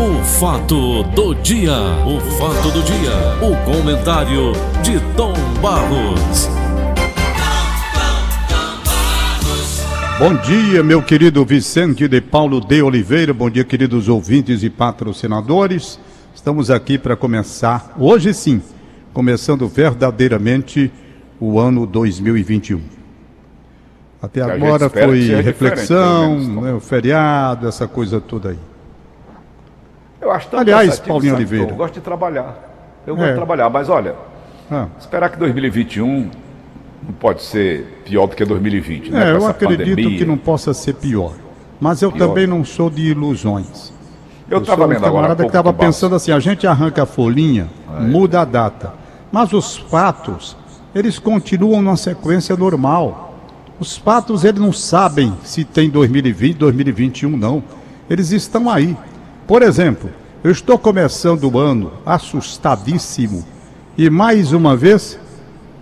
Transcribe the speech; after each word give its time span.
O 0.00 0.22
fato 0.22 1.02
do 1.02 1.34
dia, 1.34 1.72
o 2.06 2.20
fato 2.38 2.70
do 2.70 2.82
dia, 2.84 3.10
o 3.42 3.56
comentário 3.64 4.52
de 4.80 5.00
Tom 5.16 5.34
Barros. 5.60 6.48
Bom 10.20 10.36
dia, 10.36 10.84
meu 10.84 11.02
querido 11.02 11.44
Vicente 11.44 12.06
de 12.06 12.20
Paulo 12.20 12.60
de 12.60 12.80
Oliveira. 12.80 13.34
Bom 13.34 13.50
dia, 13.50 13.64
queridos 13.64 14.08
ouvintes 14.08 14.62
e 14.62 14.70
patrocinadores. 14.70 15.98
Estamos 16.32 16.70
aqui 16.70 16.96
para 16.96 17.16
começar, 17.16 17.96
hoje 17.98 18.32
sim, 18.32 18.62
começando 19.12 19.66
verdadeiramente 19.66 20.92
o 21.40 21.58
ano 21.58 21.84
2021. 21.84 22.80
Até 24.22 24.42
agora 24.42 24.88
foi 24.88 25.26
reflexão, 25.42 26.38
menos, 26.38 26.62
né, 26.62 26.72
o 26.72 26.78
feriado, 26.78 27.66
essa 27.66 27.88
coisa 27.88 28.20
toda 28.20 28.50
aí. 28.50 28.77
Eu 30.20 30.30
acho 30.30 30.48
tão 30.48 30.60
Aliás, 30.60 30.98
Paulinho 30.98 31.32
sabe, 31.32 31.42
Oliveira. 31.44 31.70
Eu 31.72 31.76
gosto 31.76 31.94
de 31.94 32.00
trabalhar. 32.00 32.56
Eu 33.06 33.14
gosto 33.14 33.28
É. 33.28 33.30
de 33.32 33.36
trabalhar, 33.36 33.70
mas 33.70 33.88
olha, 33.88 34.14
Ah, 34.70 34.86
esperar 35.00 35.30
que 35.30 35.38
2021 35.38 36.28
não 37.02 37.14
pode 37.18 37.42
ser 37.42 38.02
pior 38.04 38.26
do 38.26 38.36
que 38.36 38.44
2020, 38.44 39.10
né? 39.10 39.30
é, 39.30 39.32
eu 39.32 39.46
acredito 39.46 39.78
pandemia. 39.88 40.18
que 40.18 40.24
não 40.26 40.36
possa 40.36 40.74
ser 40.74 40.94
pior. 40.94 41.32
Mas 41.80 42.02
eu 42.02 42.10
Pior. 42.12 42.26
também 42.28 42.46
não 42.46 42.64
sou 42.64 42.90
de 42.90 43.02
ilusões. 43.02 43.92
Eu 44.50 44.58
estava 44.58 44.84
agora. 44.84 44.98
há 44.98 45.00
camarada 45.00 45.42
que 45.44 45.48
estava 45.48 45.72
pensando 45.72 46.14
assim, 46.16 46.32
a 46.32 46.40
gente 46.40 46.66
arranca 46.66 47.04
a 47.04 47.06
folhinha, 47.06 47.68
É. 47.96 48.00
muda 48.00 48.40
a 48.40 48.44
data. 48.44 48.92
Mas 49.32 49.52
os 49.52 49.76
fatos, 49.76 50.56
eles 50.94 51.18
continuam 51.18 51.80
numa 51.80 51.96
sequência 51.96 52.56
normal. 52.56 53.36
Os 53.78 53.96
fatos, 53.96 54.44
eles 54.44 54.60
não 54.60 54.72
sabem 54.72 55.32
se 55.44 55.64
tem 55.64 55.88
2020, 55.88 56.56
2021, 56.58 57.36
não. 57.36 57.62
Eles 58.10 58.32
estão 58.32 58.68
aí. 58.68 58.96
Por 59.48 59.62
exemplo, 59.62 60.10
eu 60.44 60.50
estou 60.50 60.78
começando 60.78 61.50
o 61.50 61.58
ano 61.58 61.90
assustadíssimo. 62.04 63.46
E 63.96 64.10
mais 64.10 64.52
uma 64.52 64.76
vez, 64.76 65.18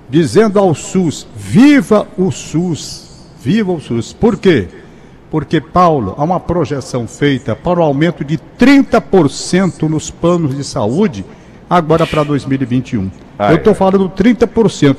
dizendo 0.08 0.60
ao 0.60 0.72
SUS: 0.72 1.26
viva 1.34 2.06
o 2.16 2.30
SUS! 2.30 3.26
Viva 3.42 3.72
o 3.72 3.80
SUS! 3.80 4.12
Por 4.12 4.38
quê? 4.38 4.68
Porque, 5.32 5.60
Paulo, 5.60 6.14
há 6.16 6.22
uma 6.22 6.38
projeção 6.38 7.08
feita 7.08 7.56
para 7.56 7.80
o 7.80 7.82
aumento 7.82 8.24
de 8.24 8.38
30% 8.56 9.82
nos 9.88 10.12
planos 10.12 10.56
de 10.56 10.62
saúde 10.62 11.24
agora 11.68 12.06
para 12.06 12.22
2021. 12.22 13.10
Ai, 13.36 13.54
Eu 13.54 13.56
estou 13.56 13.74
falando 13.74 14.08
30%. 14.08 14.96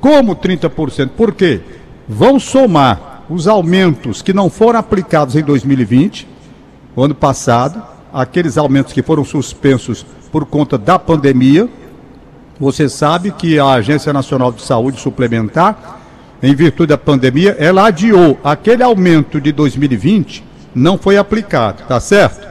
Como 0.00 0.34
30%? 0.34 1.10
Por 1.10 1.34
quê? 1.34 1.60
Vão 2.08 2.40
somar 2.40 3.24
os 3.28 3.46
aumentos 3.46 4.22
que 4.22 4.32
não 4.32 4.48
foram 4.48 4.78
aplicados 4.78 5.36
em 5.36 5.42
2020, 5.42 6.26
o 6.96 7.02
ano 7.02 7.14
passado, 7.14 7.95
aqueles 8.16 8.56
aumentos 8.56 8.94
que 8.94 9.02
foram 9.02 9.22
suspensos 9.26 10.06
por 10.32 10.46
conta 10.46 10.78
da 10.78 10.98
pandemia. 10.98 11.68
Você 12.58 12.88
sabe 12.88 13.30
que 13.30 13.58
a 13.58 13.66
Agência 13.72 14.10
Nacional 14.10 14.50
de 14.50 14.62
Saúde 14.62 14.98
Suplementar, 14.98 16.00
em 16.42 16.54
virtude 16.54 16.88
da 16.88 16.98
pandemia, 16.98 17.54
ela 17.58 17.88
adiou 17.88 18.40
aquele 18.42 18.82
aumento 18.82 19.38
de 19.38 19.52
2020, 19.52 20.42
não 20.74 20.96
foi 20.96 21.18
aplicado, 21.18 21.82
tá 21.86 22.00
certo? 22.00 22.46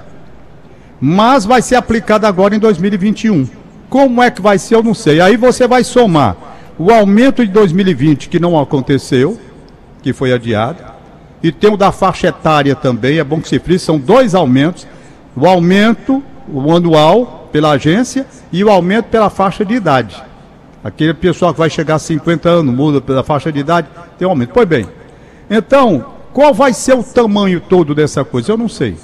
Mas 1.02 1.46
vai 1.46 1.64
ser 1.64 1.78
aplicado 1.78 2.28
agora 2.28 2.56
em 2.56 2.60
2021. 2.60 3.50
Como 3.90 4.22
é 4.22 4.30
que 4.30 4.44
vai 4.44 4.60
ser, 4.60 4.76
eu 4.76 4.84
não 4.84 4.94
sei. 4.94 5.20
Aí 5.20 5.36
você 5.36 5.68
vai 5.68 5.84
somar 5.84 6.38
o 6.78 6.92
aumento 6.92 7.44
de 7.44 7.52
2020 7.52 8.30
que 8.30 8.40
não 8.40 8.60
aconteceu, 8.60 9.40
que 10.04 10.14
foi 10.14 10.32
adiado, 10.32 10.84
e 11.42 11.52
tem 11.52 11.74
o 11.74 11.78
da 11.78 11.92
faixa 11.92 12.28
etária 12.28 12.76
também, 12.76 13.18
é 13.18 13.24
bom 13.24 13.42
que 13.42 13.50
se 13.50 13.58
frise, 13.58 13.84
são 13.84 13.98
dois 13.98 14.36
aumentos. 14.36 14.88
O 15.36 15.46
aumento, 15.46 16.24
o 16.48 16.74
anual, 16.74 17.50
pela 17.52 17.72
agência, 17.72 18.26
e 18.52 18.64
o 18.64 18.70
aumento 18.70 19.06
pela 19.06 19.30
faixa 19.30 19.66
de 19.66 19.74
idade. 19.74 20.22
Aquele 20.84 21.14
pessoal 21.14 21.52
que 21.52 21.60
vai 21.60 21.70
chegar 21.70 21.96
a 21.96 22.00
50 22.00 22.48
anos, 22.48 22.74
muda 22.74 23.02
pela 23.02 23.24
faixa 23.24 23.52
de 23.52 23.60
idade, 23.60 23.88
tem 24.18 24.28
um 24.28 24.32
aumento. 24.32 24.52
Pois 24.54 24.68
bem, 24.68 24.88
então, 25.50 26.06
qual 26.32 26.54
vai 26.54 26.74
ser 26.74 26.94
o 26.94 27.04
tamanho 27.04 27.60
todo 27.60 27.96
dessa 27.96 28.24
coisa? 28.24 28.52
Eu 28.52 28.58
não 28.58 28.70
sei, 28.70 28.96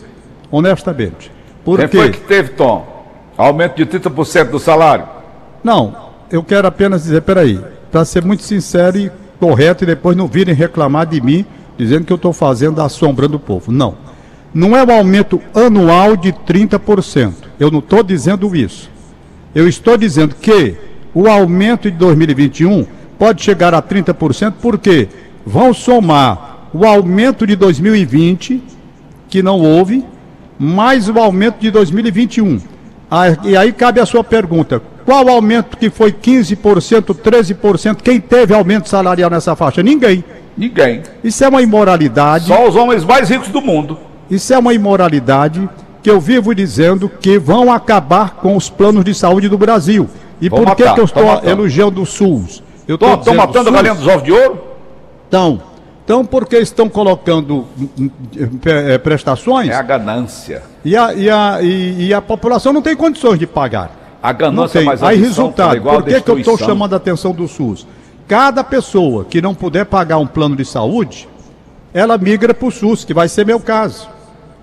honestamente. 0.51 1.31
Por 1.65 1.79
Quem 1.79 1.87
quê? 1.87 1.97
foi 1.97 2.11
que 2.11 2.19
teve, 2.21 2.49
Tom? 2.49 3.05
Aumento 3.37 3.75
de 3.75 3.85
30% 3.85 4.49
do 4.49 4.59
salário? 4.59 5.05
Não, 5.63 5.95
eu 6.31 6.43
quero 6.43 6.67
apenas 6.67 7.03
dizer, 7.03 7.21
peraí, 7.21 7.59
para 7.91 8.05
ser 8.05 8.23
muito 8.23 8.43
sincero 8.43 8.97
e 8.97 9.11
correto, 9.39 9.83
e 9.83 9.87
depois 9.87 10.15
não 10.15 10.27
virem 10.27 10.53
reclamar 10.53 11.05
de 11.07 11.19
mim, 11.19 11.45
dizendo 11.77 12.05
que 12.05 12.13
eu 12.13 12.15
estou 12.15 12.31
fazendo 12.31 12.81
assombrando 12.81 13.37
o 13.37 13.39
povo. 13.39 13.71
Não. 13.71 13.95
Não 14.53 14.75
é 14.75 14.83
um 14.83 14.91
aumento 14.91 15.41
anual 15.53 16.17
de 16.17 16.33
30%. 16.33 17.33
Eu 17.59 17.71
não 17.71 17.79
estou 17.79 18.03
dizendo 18.03 18.55
isso. 18.55 18.89
Eu 19.55 19.67
estou 19.67 19.97
dizendo 19.97 20.35
que 20.35 20.75
o 21.13 21.27
aumento 21.27 21.89
de 21.89 21.97
2021 21.97 22.85
pode 23.17 23.43
chegar 23.43 23.73
a 23.73 23.81
30%, 23.81 24.53
porque 24.61 25.07
vão 25.45 25.73
somar 25.73 26.69
o 26.73 26.85
aumento 26.85 27.45
de 27.45 27.55
2020, 27.55 28.61
que 29.29 29.43
não 29.43 29.59
houve, 29.59 30.03
mais 30.57 31.09
o 31.09 31.19
aumento 31.19 31.59
de 31.59 31.69
2021. 31.71 32.59
Ah, 33.09 33.25
e 33.43 33.57
aí 33.57 33.73
cabe 33.73 33.99
a 33.99 34.05
sua 34.05 34.23
pergunta: 34.23 34.81
qual 35.05 35.27
aumento 35.27 35.77
que 35.77 35.89
foi 35.89 36.11
15%, 36.11 37.13
13%? 37.13 37.97
Quem 38.01 38.19
teve 38.19 38.53
aumento 38.53 38.87
salarial 38.87 39.29
nessa 39.29 39.55
faixa? 39.55 39.83
Ninguém. 39.83 40.23
Ninguém. 40.57 41.01
Isso 41.23 41.43
é 41.43 41.47
uma 41.47 41.61
imoralidade. 41.61 42.45
Só 42.45 42.67
os 42.67 42.75
homens 42.75 43.03
mais 43.03 43.29
ricos 43.29 43.49
do 43.49 43.61
mundo. 43.61 43.97
Isso 44.31 44.53
é 44.53 44.57
uma 44.57 44.73
imoralidade 44.73 45.69
que 46.01 46.09
eu 46.09 46.19
vivo 46.21 46.55
dizendo 46.55 47.09
que 47.09 47.37
vão 47.37 47.69
acabar 47.71 48.35
com 48.35 48.55
os 48.55 48.69
planos 48.69 49.03
de 49.03 49.13
saúde 49.13 49.49
do 49.49 49.57
Brasil. 49.57 50.09
E 50.39 50.47
Vão 50.47 50.59
por 50.63 50.75
que, 50.75 50.83
matar, 50.83 50.95
que 50.95 51.01
eu 51.01 51.07
tão 51.07 51.35
estou 51.35 51.49
elogiando 51.49 52.01
o 52.01 52.05
SUS? 52.05 52.63
Eu 52.87 52.97
matando 53.35 53.59
a 53.59 53.63
SUS, 53.63 53.73
galinha 53.73 53.93
dos 53.93 54.07
ovos 54.07 54.23
de 54.23 54.31
ouro? 54.31 54.59
Então, 55.27 55.61
então 56.05 56.25
porque 56.25 56.57
estão 56.57 56.87
colocando 56.87 57.65
eh, 58.65 58.97
prestações 58.97 59.69
É 59.69 59.75
a 59.75 59.81
ganância. 59.81 60.63
e, 60.83 60.95
a, 60.95 61.13
e, 61.13 61.29
a, 61.29 61.59
e, 61.61 62.07
e 62.07 62.13
a 62.13 62.21
população 62.21 62.71
não 62.71 62.81
tem 62.81 62.95
condições 62.95 63.37
de 63.37 63.45
pagar. 63.45 64.17
A 64.23 64.31
ganância 64.31 64.81
mais 64.81 65.03
Aí, 65.03 65.17
resultado, 65.17 65.75
igual 65.75 65.97
por 65.97 66.05
que, 66.05 66.21
que 66.21 66.31
eu 66.31 66.39
estou 66.39 66.57
chamando 66.57 66.93
a 66.93 66.97
atenção 66.97 67.33
do 67.33 67.47
SUS? 67.49 67.85
Cada 68.29 68.63
pessoa 68.63 69.25
que 69.25 69.41
não 69.41 69.53
puder 69.53 69.85
pagar 69.85 70.19
um 70.19 70.27
plano 70.27 70.55
de 70.55 70.63
saúde, 70.63 71.27
ela 71.93 72.17
migra 72.17 72.53
para 72.53 72.67
o 72.67 72.71
SUS, 72.71 73.03
que 73.03 73.13
vai 73.13 73.27
ser 73.27 73.45
meu 73.45 73.59
caso. 73.59 74.07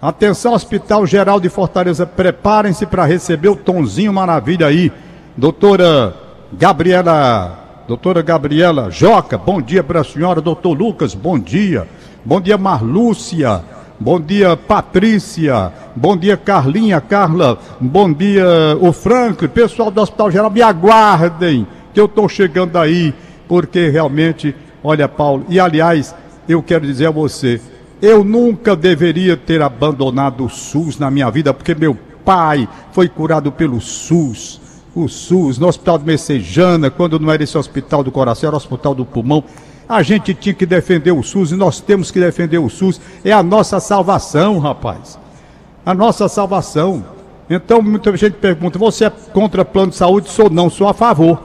Atenção, 0.00 0.52
Hospital 0.52 1.04
Geral 1.06 1.40
de 1.40 1.48
Fortaleza, 1.48 2.06
preparem-se 2.06 2.86
para 2.86 3.04
receber 3.04 3.48
o 3.48 3.56
Tonzinho 3.56 4.12
Maravilha 4.12 4.68
aí. 4.68 4.92
Doutora 5.36 6.14
Gabriela, 6.52 7.82
doutora 7.88 8.22
Gabriela 8.22 8.92
Joca, 8.92 9.36
bom 9.36 9.60
dia 9.60 9.82
para 9.82 10.02
a 10.02 10.04
senhora. 10.04 10.40
Doutor 10.40 10.78
Lucas, 10.78 11.14
bom 11.14 11.36
dia. 11.36 11.88
Bom 12.24 12.40
dia, 12.40 12.56
Marlúcia. 12.56 13.60
Bom 13.98 14.20
dia, 14.20 14.56
Patrícia. 14.56 15.72
Bom 15.96 16.16
dia, 16.16 16.36
Carlinha, 16.36 17.00
Carla. 17.00 17.58
Bom 17.80 18.12
dia, 18.12 18.46
o 18.80 18.92
Franklin. 18.92 19.48
Pessoal 19.48 19.90
do 19.90 20.00
Hospital 20.00 20.30
Geral, 20.30 20.50
me 20.50 20.62
aguardem, 20.62 21.66
que 21.92 21.98
eu 21.98 22.04
estou 22.04 22.28
chegando 22.28 22.76
aí, 22.78 23.12
porque 23.48 23.88
realmente, 23.88 24.54
olha, 24.84 25.08
Paulo, 25.08 25.44
e 25.48 25.58
aliás, 25.58 26.14
eu 26.48 26.62
quero 26.62 26.86
dizer 26.86 27.06
a 27.06 27.10
você, 27.10 27.60
eu 28.00 28.22
nunca 28.22 28.76
deveria 28.76 29.36
ter 29.36 29.62
abandonado 29.62 30.44
o 30.44 30.48
SUS 30.48 30.98
na 30.98 31.10
minha 31.10 31.30
vida, 31.30 31.52
porque 31.52 31.74
meu 31.74 31.96
pai 32.24 32.68
foi 32.92 33.08
curado 33.08 33.50
pelo 33.50 33.80
SUS. 33.80 34.60
O 34.94 35.08
SUS, 35.08 35.58
no 35.58 35.68
Hospital 35.68 35.98
de 35.98 36.04
Messejana, 36.04 36.90
quando 36.90 37.18
não 37.18 37.30
era 37.30 37.42
esse 37.42 37.56
Hospital 37.56 38.02
do 38.02 38.10
Coração, 38.10 38.48
era 38.48 38.56
o 38.56 38.58
Hospital 38.58 38.94
do 38.94 39.04
Pulmão. 39.04 39.44
A 39.88 40.02
gente 40.02 40.34
tinha 40.34 40.54
que 40.54 40.66
defender 40.66 41.12
o 41.12 41.22
SUS 41.22 41.52
e 41.52 41.56
nós 41.56 41.80
temos 41.80 42.10
que 42.10 42.20
defender 42.20 42.58
o 42.58 42.68
SUS. 42.68 43.00
É 43.24 43.32
a 43.32 43.42
nossa 43.42 43.80
salvação, 43.80 44.58
rapaz. 44.58 45.18
A 45.84 45.94
nossa 45.94 46.28
salvação. 46.28 47.04
Então, 47.48 47.80
muita 47.80 48.14
gente 48.16 48.34
pergunta: 48.34 48.78
você 48.78 49.06
é 49.06 49.10
contra 49.10 49.64
plano 49.64 49.90
de 49.90 49.96
saúde? 49.96 50.28
Sou 50.28 50.50
não, 50.50 50.68
sou 50.68 50.88
a 50.88 50.94
favor. 50.94 51.40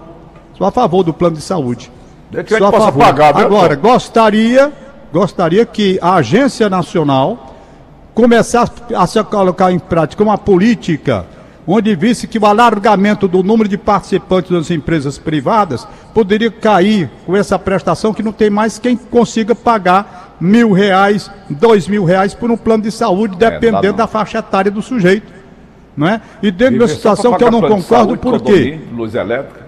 Sou 0.58 0.68
a 0.68 0.72
favor 0.72 1.04
do 1.04 1.14
plano 1.14 1.38
de 1.38 1.42
saúde. 1.42 1.90
Sou 2.58 2.68
a 2.68 2.72
favor. 2.72 3.04
pagar, 3.04 3.38
Agora, 3.38 3.76
gostaria, 3.76 4.72
gostaria 5.14 5.64
que 5.64 6.00
a 6.02 6.16
Agência 6.16 6.68
Nacional 6.68 7.56
começasse 8.16 8.74
a 8.96 9.06
se 9.06 9.24
colocar 9.24 9.72
em 9.72 9.78
prática 9.78 10.24
uma 10.24 10.40
política 10.40 11.28
onde 11.68 11.96
visse 11.96 12.28
que 12.28 12.40
o 12.40 12.46
alargamento 12.46 13.28
do 13.28 13.44
número 13.44 13.70
de 13.70 13.78
participantes 13.78 14.52
das 14.52 14.72
empresas 14.72 15.20
privadas 15.20 15.88
poderia 16.14 16.52
cair 16.52 17.10
com 17.26 17.38
essa 17.38 17.58
prestação 17.60 18.12
que 18.14 18.24
não 18.24 18.34
tem 18.34 18.50
mais 18.50 18.80
quem 18.80 18.98
consiga 18.98 19.54
pagar 19.56 20.36
mil 20.42 20.74
reais, 20.74 21.32
dois 21.48 21.88
mil 21.88 22.04
reais 22.04 22.34
por 22.34 22.50
um 22.52 22.58
plano 22.58 22.84
de 22.84 22.92
saúde, 22.92 23.38
dá 23.38 23.52
dependendo 23.52 23.90
não. 23.90 23.96
da 23.96 24.08
faixa 24.08 24.40
etária 24.40 24.72
do 24.72 24.82
sujeito. 24.82 25.32
Não 25.96 26.08
é? 26.08 26.22
E 26.42 26.50
dentro 26.50 26.74
de 26.74 26.82
uma 26.82 26.88
situação 26.88 27.38
que 27.38 27.44
eu 27.44 27.52
não 27.52 27.62
concordo, 27.62 27.86
saúde, 27.86 28.18
por 28.18 28.42
quê? 28.42 28.80
Luz 28.92 29.14
elétrica. 29.14 29.64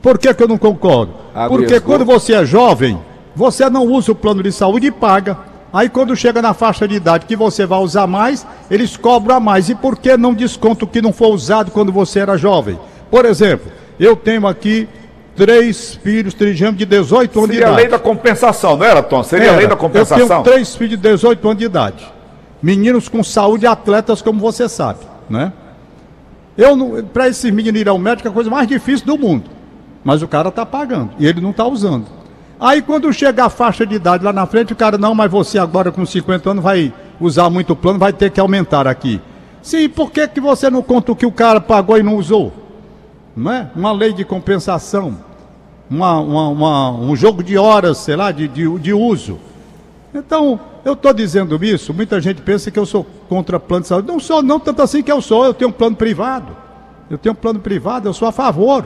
Por 0.00 0.18
que, 0.18 0.32
que 0.32 0.42
eu 0.42 0.48
não 0.48 0.56
concordo? 0.56 1.12
Água 1.34 1.58
e 1.58 1.60
Porque 1.60 1.78
quando 1.78 2.06
você 2.06 2.32
é 2.32 2.44
jovem, 2.44 2.98
você 3.34 3.68
não 3.70 3.86
usa 3.86 4.12
o 4.12 4.14
plano 4.14 4.42
de 4.42 4.52
saúde 4.52 4.86
e 4.88 4.90
paga. 4.90 5.36
Aí 5.72 5.88
quando 5.88 6.16
chega 6.16 6.42
na 6.42 6.52
faixa 6.52 6.86
de 6.88 6.96
idade 6.96 7.26
que 7.26 7.36
você 7.36 7.64
vai 7.64 7.78
usar 7.78 8.06
mais, 8.06 8.44
eles 8.70 8.96
cobram 8.96 9.36
a 9.36 9.40
mais. 9.40 9.68
E 9.68 9.74
por 9.74 9.96
que 9.96 10.16
não 10.16 10.34
desconto 10.34 10.84
o 10.84 10.88
que 10.88 11.00
não 11.00 11.12
foi 11.12 11.28
usado 11.28 11.70
quando 11.70 11.92
você 11.92 12.18
era 12.20 12.36
jovem? 12.36 12.78
Por 13.10 13.24
exemplo, 13.24 13.70
eu 13.98 14.16
tenho 14.16 14.46
aqui 14.46 14.88
três 15.36 15.94
filhos 15.94 16.34
trigêmeos 16.34 16.76
de 16.76 16.84
18 16.84 17.38
anos 17.38 17.50
Seria 17.50 17.50
de 17.50 17.56
idade. 17.58 17.72
a 17.72 17.76
lei 17.76 17.88
da 17.88 17.98
compensação, 17.98 18.76
não 18.76 18.84
era, 18.84 19.02
Tom? 19.02 19.22
Seria 19.22 19.52
a 19.52 19.56
lei 19.56 19.66
da 19.66 19.74
Eu 19.74 19.78
compensação? 19.78 20.28
tenho 20.28 20.42
três 20.42 20.74
filhos 20.74 21.00
de 21.00 21.08
18 21.08 21.46
anos 21.48 21.58
de 21.58 21.64
idade. 21.64 22.12
Meninos 22.62 23.08
com 23.08 23.22
saúde, 23.22 23.66
atletas, 23.66 24.20
como 24.20 24.40
você 24.40 24.68
sabe, 24.68 24.98
né? 25.30 25.52
Eu 26.58 26.76
não, 26.76 27.02
para 27.04 27.28
esses 27.28 27.50
meninos 27.50 27.80
ir 27.80 27.88
ao 27.88 27.96
médico 27.98 28.28
é 28.28 28.30
a 28.30 28.34
coisa 28.34 28.50
mais 28.50 28.66
difícil 28.68 29.06
do 29.06 29.16
mundo. 29.16 29.44
Mas 30.04 30.20
o 30.20 30.28
cara 30.28 30.48
está 30.48 30.66
pagando 30.66 31.10
e 31.18 31.26
ele 31.26 31.40
não 31.40 31.50
está 31.52 31.64
usando. 31.64 32.06
Aí 32.60 32.82
quando 32.82 33.10
chega 33.12 33.46
a 33.46 33.50
faixa 33.50 33.86
de 33.86 33.94
idade 33.94 34.22
lá 34.22 34.32
na 34.32 34.44
frente, 34.46 34.72
o 34.72 34.76
cara, 34.76 34.98
não, 34.98 35.14
mas 35.14 35.30
você 35.30 35.58
agora 35.58 35.90
com 35.90 36.04
50 36.04 36.50
anos 36.50 36.62
vai 36.62 36.92
usar 37.18 37.48
muito 37.48 37.74
plano, 37.74 37.98
vai 37.98 38.12
ter 38.12 38.30
que 38.30 38.38
aumentar 38.38 38.86
aqui. 38.86 39.20
Sim, 39.62 39.88
por 39.88 40.10
que, 40.10 40.28
que 40.28 40.40
você 40.40 40.68
não 40.68 40.82
conta 40.82 41.12
o 41.12 41.16
que 41.16 41.24
o 41.26 41.32
cara 41.32 41.60
pagou 41.60 41.96
e 41.98 42.02
não 42.02 42.16
usou? 42.16 42.52
Não 43.34 43.50
é? 43.50 43.70
Uma 43.74 43.92
lei 43.92 44.12
de 44.12 44.24
compensação, 44.24 45.16
uma, 45.90 46.18
uma- 46.20 46.48
uma- 46.48 46.90
um 46.90 47.16
jogo 47.16 47.42
de 47.42 47.56
horas, 47.56 47.98
sei 47.98 48.16
lá, 48.16 48.30
de, 48.30 48.46
de, 48.46 48.78
de 48.78 48.92
uso. 48.92 49.38
Então, 50.14 50.58
eu 50.84 50.92
estou 50.94 51.12
dizendo 51.14 51.62
isso, 51.64 51.94
muita 51.94 52.20
gente 52.20 52.42
pensa 52.42 52.70
que 52.70 52.78
eu 52.78 52.84
sou 52.84 53.06
contra 53.28 53.58
plano 53.60 53.82
de 53.82 53.88
saúde. 53.88 54.08
Não 54.08 54.18
sou, 54.20 54.42
não 54.42 54.58
tanto 54.60 54.82
assim 54.82 55.02
que 55.02 55.10
eu 55.12 55.22
sou, 55.22 55.44
eu 55.46 55.54
tenho 55.54 55.70
um 55.70 55.72
plano 55.72 55.96
privado. 55.96 56.54
Eu 57.08 57.16
tenho 57.16 57.32
um 57.32 57.36
plano 57.36 57.58
privado, 57.60 58.08
eu 58.08 58.12
sou 58.12 58.28
a 58.28 58.32
favor. 58.32 58.84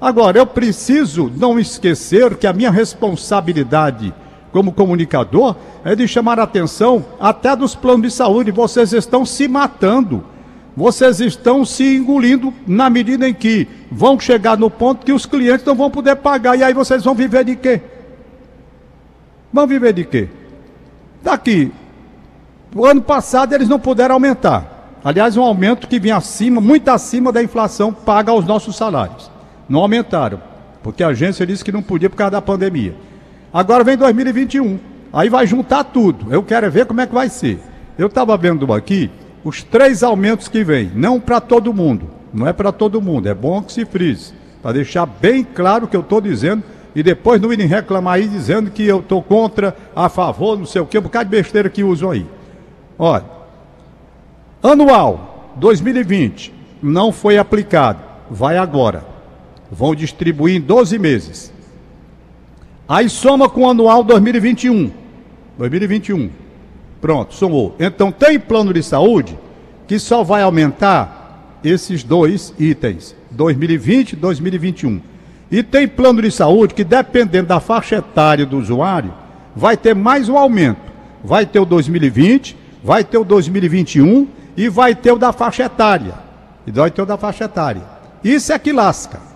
Agora, 0.00 0.38
eu 0.38 0.46
preciso 0.46 1.30
não 1.36 1.58
esquecer 1.58 2.36
que 2.36 2.46
a 2.46 2.52
minha 2.52 2.70
responsabilidade 2.70 4.14
como 4.52 4.72
comunicador 4.72 5.56
é 5.84 5.94
de 5.94 6.06
chamar 6.06 6.38
a 6.38 6.44
atenção 6.44 7.04
até 7.20 7.54
dos 7.56 7.74
planos 7.74 8.02
de 8.02 8.10
saúde. 8.10 8.50
Vocês 8.50 8.92
estão 8.92 9.26
se 9.26 9.48
matando. 9.48 10.24
Vocês 10.76 11.20
estão 11.20 11.64
se 11.64 11.96
engolindo 11.96 12.54
na 12.64 12.88
medida 12.88 13.28
em 13.28 13.34
que 13.34 13.66
vão 13.90 14.18
chegar 14.20 14.56
no 14.56 14.70
ponto 14.70 15.04
que 15.04 15.12
os 15.12 15.26
clientes 15.26 15.66
não 15.66 15.74
vão 15.74 15.90
poder 15.90 16.14
pagar. 16.16 16.56
E 16.56 16.62
aí 16.62 16.72
vocês 16.72 17.02
vão 17.02 17.14
viver 17.14 17.44
de 17.44 17.56
quê? 17.56 17.80
Vão 19.52 19.66
viver 19.66 19.92
de 19.92 20.04
quê? 20.04 20.28
Daqui. 21.20 21.72
O 22.74 22.86
ano 22.86 23.02
passado 23.02 23.52
eles 23.52 23.68
não 23.68 23.80
puderam 23.80 24.14
aumentar. 24.14 24.98
Aliás, 25.02 25.36
um 25.36 25.42
aumento 25.42 25.88
que 25.88 25.98
vinha 25.98 26.16
acima, 26.16 26.60
muito 26.60 26.88
acima 26.88 27.32
da 27.32 27.42
inflação 27.42 27.92
paga 27.92 28.30
aos 28.30 28.44
nossos 28.44 28.76
salários. 28.76 29.37
Não 29.68 29.80
aumentaram, 29.80 30.40
porque 30.82 31.02
a 31.02 31.08
agência 31.08 31.46
disse 31.46 31.64
que 31.64 31.72
não 31.72 31.82
podia 31.82 32.08
por 32.08 32.16
causa 32.16 32.32
da 32.32 32.42
pandemia. 32.42 32.94
Agora 33.52 33.84
vem 33.84 33.96
2021. 33.96 34.78
Aí 35.12 35.28
vai 35.28 35.46
juntar 35.46 35.84
tudo. 35.84 36.32
Eu 36.32 36.42
quero 36.42 36.70
ver 36.70 36.86
como 36.86 37.00
é 37.00 37.06
que 37.06 37.14
vai 37.14 37.28
ser. 37.28 37.58
Eu 37.98 38.06
estava 38.06 38.36
vendo 38.36 38.72
aqui 38.72 39.10
os 39.44 39.62
três 39.62 40.02
aumentos 40.02 40.48
que 40.48 40.62
vem, 40.62 40.90
não 40.94 41.20
para 41.20 41.40
todo 41.40 41.72
mundo. 41.72 42.10
Não 42.32 42.46
é 42.46 42.52
para 42.52 42.70
todo 42.70 43.00
mundo, 43.00 43.28
é 43.28 43.34
bom 43.34 43.62
que 43.62 43.72
se 43.72 43.84
frise. 43.84 44.34
Para 44.62 44.72
deixar 44.72 45.06
bem 45.06 45.42
claro 45.42 45.86
o 45.86 45.88
que 45.88 45.96
eu 45.96 46.00
estou 46.00 46.20
dizendo 46.20 46.62
e 46.94 47.02
depois 47.02 47.40
não 47.40 47.52
irem 47.52 47.66
reclamar 47.66 48.14
aí 48.14 48.28
dizendo 48.28 48.70
que 48.70 48.84
eu 48.84 49.00
estou 49.00 49.22
contra, 49.22 49.76
a 49.94 50.08
favor, 50.08 50.58
não 50.58 50.66
sei 50.66 50.82
o 50.82 50.86
que, 50.86 50.98
um 50.98 51.02
bocado 51.02 51.30
de 51.30 51.36
besteira 51.36 51.70
que 51.70 51.84
usam 51.84 52.10
aí. 52.10 52.26
Olha, 52.98 53.24
anual 54.62 55.52
2020 55.56 56.52
não 56.82 57.12
foi 57.12 57.38
aplicado, 57.38 58.00
vai 58.30 58.56
agora. 58.56 59.17
Vão 59.70 59.94
distribuir 59.94 60.56
em 60.56 60.60
12 60.60 60.98
meses. 60.98 61.52
Aí 62.88 63.08
soma 63.08 63.48
com 63.48 63.62
o 63.62 63.68
anual 63.68 64.02
2021. 64.02 64.90
2021. 65.58 66.30
Pronto, 67.00 67.34
somou. 67.34 67.76
Então 67.78 68.10
tem 68.10 68.38
plano 68.38 68.72
de 68.72 68.82
saúde 68.82 69.38
que 69.86 69.98
só 69.98 70.22
vai 70.22 70.42
aumentar 70.42 71.58
esses 71.62 72.02
dois 72.02 72.54
itens, 72.58 73.14
2020 73.30 74.12
e 74.12 74.16
2021. 74.16 75.00
E 75.50 75.62
tem 75.62 75.88
plano 75.88 76.20
de 76.20 76.30
saúde 76.30 76.74
que, 76.74 76.84
dependendo 76.84 77.48
da 77.48 77.60
faixa 77.60 77.96
etária 77.96 78.44
do 78.44 78.58
usuário, 78.58 79.12
vai 79.56 79.76
ter 79.76 79.94
mais 79.94 80.28
um 80.28 80.36
aumento. 80.36 80.80
Vai 81.24 81.46
ter 81.46 81.58
o 81.58 81.64
2020, 81.64 82.56
vai 82.82 83.02
ter 83.02 83.18
o 83.18 83.24
2021 83.24 84.28
e 84.56 84.68
vai 84.68 84.94
ter 84.94 85.12
o 85.12 85.18
da 85.18 85.32
faixa 85.32 85.64
etária. 85.64 86.14
E 86.66 86.70
vai 86.70 86.90
ter 86.90 87.02
o 87.02 87.06
da 87.06 87.16
faixa 87.16 87.44
etária. 87.44 87.82
Isso 88.22 88.52
é 88.52 88.58
que 88.58 88.72
lasca. 88.72 89.27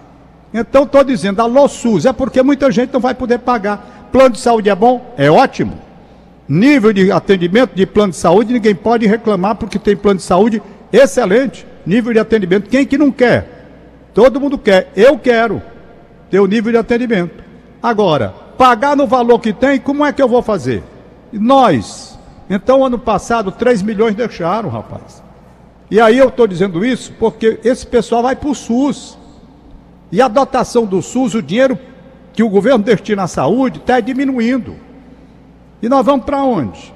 Então 0.52 0.84
estou 0.84 1.02
dizendo, 1.02 1.40
alô 1.40 1.66
SUS, 1.66 2.04
é 2.04 2.12
porque 2.12 2.42
muita 2.42 2.70
gente 2.70 2.92
não 2.92 3.00
vai 3.00 3.14
poder 3.14 3.38
pagar. 3.38 4.08
Plano 4.12 4.30
de 4.30 4.40
saúde 4.40 4.68
é 4.68 4.74
bom? 4.74 5.14
É 5.16 5.30
ótimo. 5.30 5.78
Nível 6.48 6.92
de 6.92 7.10
atendimento 7.10 7.74
de 7.74 7.86
plano 7.86 8.12
de 8.12 8.18
saúde, 8.18 8.52
ninguém 8.52 8.74
pode 8.74 9.06
reclamar 9.06 9.54
porque 9.54 9.78
tem 9.78 9.96
plano 9.96 10.18
de 10.18 10.24
saúde 10.24 10.62
excelente. 10.92 11.66
Nível 11.86 12.12
de 12.12 12.18
atendimento, 12.18 12.68
quem 12.68 12.84
que 12.84 12.98
não 12.98 13.10
quer? 13.10 13.62
Todo 14.12 14.40
mundo 14.40 14.58
quer. 14.58 14.92
Eu 14.94 15.18
quero 15.18 15.62
ter 16.30 16.40
o 16.40 16.46
nível 16.46 16.72
de 16.72 16.78
atendimento. 16.78 17.42
Agora, 17.82 18.34
pagar 18.58 18.96
no 18.96 19.06
valor 19.06 19.38
que 19.38 19.52
tem, 19.52 19.80
como 19.80 20.04
é 20.04 20.12
que 20.12 20.22
eu 20.22 20.28
vou 20.28 20.42
fazer? 20.42 20.82
Nós. 21.32 22.18
Então, 22.48 22.84
ano 22.84 22.98
passado, 22.98 23.50
3 23.50 23.80
milhões 23.82 24.14
deixaram, 24.14 24.68
rapaz. 24.68 25.22
E 25.90 26.00
aí 26.00 26.18
eu 26.18 26.28
estou 26.28 26.46
dizendo 26.46 26.84
isso 26.84 27.12
porque 27.18 27.58
esse 27.64 27.86
pessoal 27.86 28.22
vai 28.22 28.36
para 28.36 28.48
o 28.48 28.54
SUS. 28.54 29.18
E 30.12 30.20
a 30.20 30.28
dotação 30.28 30.84
do 30.84 31.00
SUS, 31.00 31.34
o 31.34 31.42
dinheiro 31.42 31.78
que 32.34 32.42
o 32.42 32.50
governo 32.50 32.84
destina 32.84 33.22
à 33.22 33.26
saúde, 33.26 33.78
está 33.78 33.98
diminuindo. 33.98 34.76
E 35.82 35.88
nós 35.88 36.04
vamos 36.04 36.26
para 36.26 36.44
onde? 36.44 36.94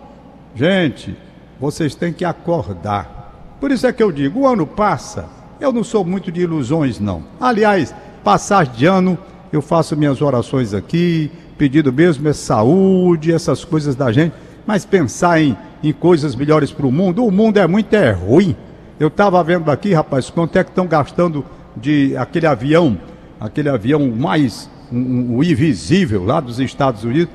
Gente, 0.54 1.16
vocês 1.58 1.94
têm 1.94 2.12
que 2.12 2.24
acordar. 2.24 3.56
Por 3.58 3.70
isso 3.70 3.86
é 3.86 3.92
que 3.92 4.02
eu 4.02 4.12
digo, 4.12 4.40
o 4.40 4.46
ano 4.46 4.66
passa, 4.66 5.26
eu 5.58 5.72
não 5.72 5.82
sou 5.82 6.04
muito 6.04 6.30
de 6.30 6.42
ilusões, 6.42 7.00
não. 7.00 7.24
Aliás, 7.40 7.94
passagem 8.22 8.74
de 8.74 8.86
ano, 8.86 9.18
eu 9.50 9.62
faço 9.62 9.96
minhas 9.96 10.20
orações 10.20 10.74
aqui, 10.74 11.30
pedido 11.56 11.90
mesmo 11.90 12.28
é 12.28 12.34
saúde, 12.34 13.32
essas 13.32 13.64
coisas 13.64 13.96
da 13.96 14.12
gente, 14.12 14.34
mas 14.66 14.84
pensar 14.84 15.40
em, 15.40 15.56
em 15.82 15.92
coisas 15.92 16.34
melhores 16.34 16.70
para 16.70 16.86
o 16.86 16.92
mundo, 16.92 17.24
o 17.24 17.30
mundo 17.30 17.58
é 17.58 17.66
muito 17.66 17.94
é 17.94 18.10
ruim. 18.10 18.54
Eu 19.00 19.08
estava 19.08 19.42
vendo 19.42 19.70
aqui, 19.70 19.94
rapaz, 19.94 20.28
quanto 20.28 20.56
é 20.56 20.64
que 20.64 20.70
estão 20.70 20.86
gastando 20.86 21.44
de 21.76 22.16
aquele 22.16 22.46
avião, 22.46 22.98
aquele 23.38 23.68
avião 23.68 24.10
mais, 24.10 24.70
um, 24.90 25.36
um, 25.36 25.42
invisível 25.42 26.24
lá 26.24 26.40
dos 26.40 26.58
Estados 26.58 27.04
Unidos, 27.04 27.32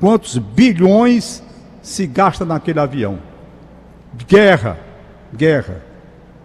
quantos 0.00 0.38
bilhões 0.38 1.42
se 1.82 2.06
gasta 2.06 2.44
naquele 2.44 2.80
avião? 2.80 3.18
Guerra, 4.26 4.78
guerra, 5.34 5.82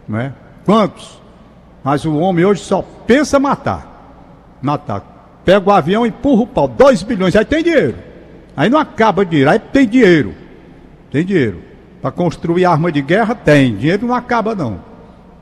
não 0.07 0.19
é? 0.19 0.33
Quantos? 0.65 1.21
Mas 1.83 2.03
o 2.05 2.18
homem 2.18 2.44
hoje 2.44 2.61
só 2.61 2.81
pensa 3.06 3.39
matar, 3.39 4.57
matar. 4.61 5.16
Pega 5.45 5.69
o 5.69 5.71
avião 5.71 6.06
e 6.06 6.09
empurra 6.09 6.42
o 6.42 6.47
pau, 6.47 6.68
2 6.68 7.04
bilhões, 7.04 7.35
aí 7.35 7.45
tem 7.45 7.63
dinheiro. 7.63 7.95
Aí 8.56 8.69
não 8.69 8.80
acaba 8.80 9.23
de 9.23 9.31
dinheiro, 9.31 9.51
aí 9.51 9.59
tem 9.59 9.87
dinheiro. 9.87 10.35
Tem 11.09 11.23
dinheiro. 11.23 11.61
Para 12.01 12.11
construir 12.11 12.66
arma 12.66 12.92
de 12.92 13.01
guerra, 13.01 13.33
tem. 13.33 13.75
Dinheiro 13.77 14.06
não 14.06 14.16
acaba, 14.16 14.54
não. 14.54 14.80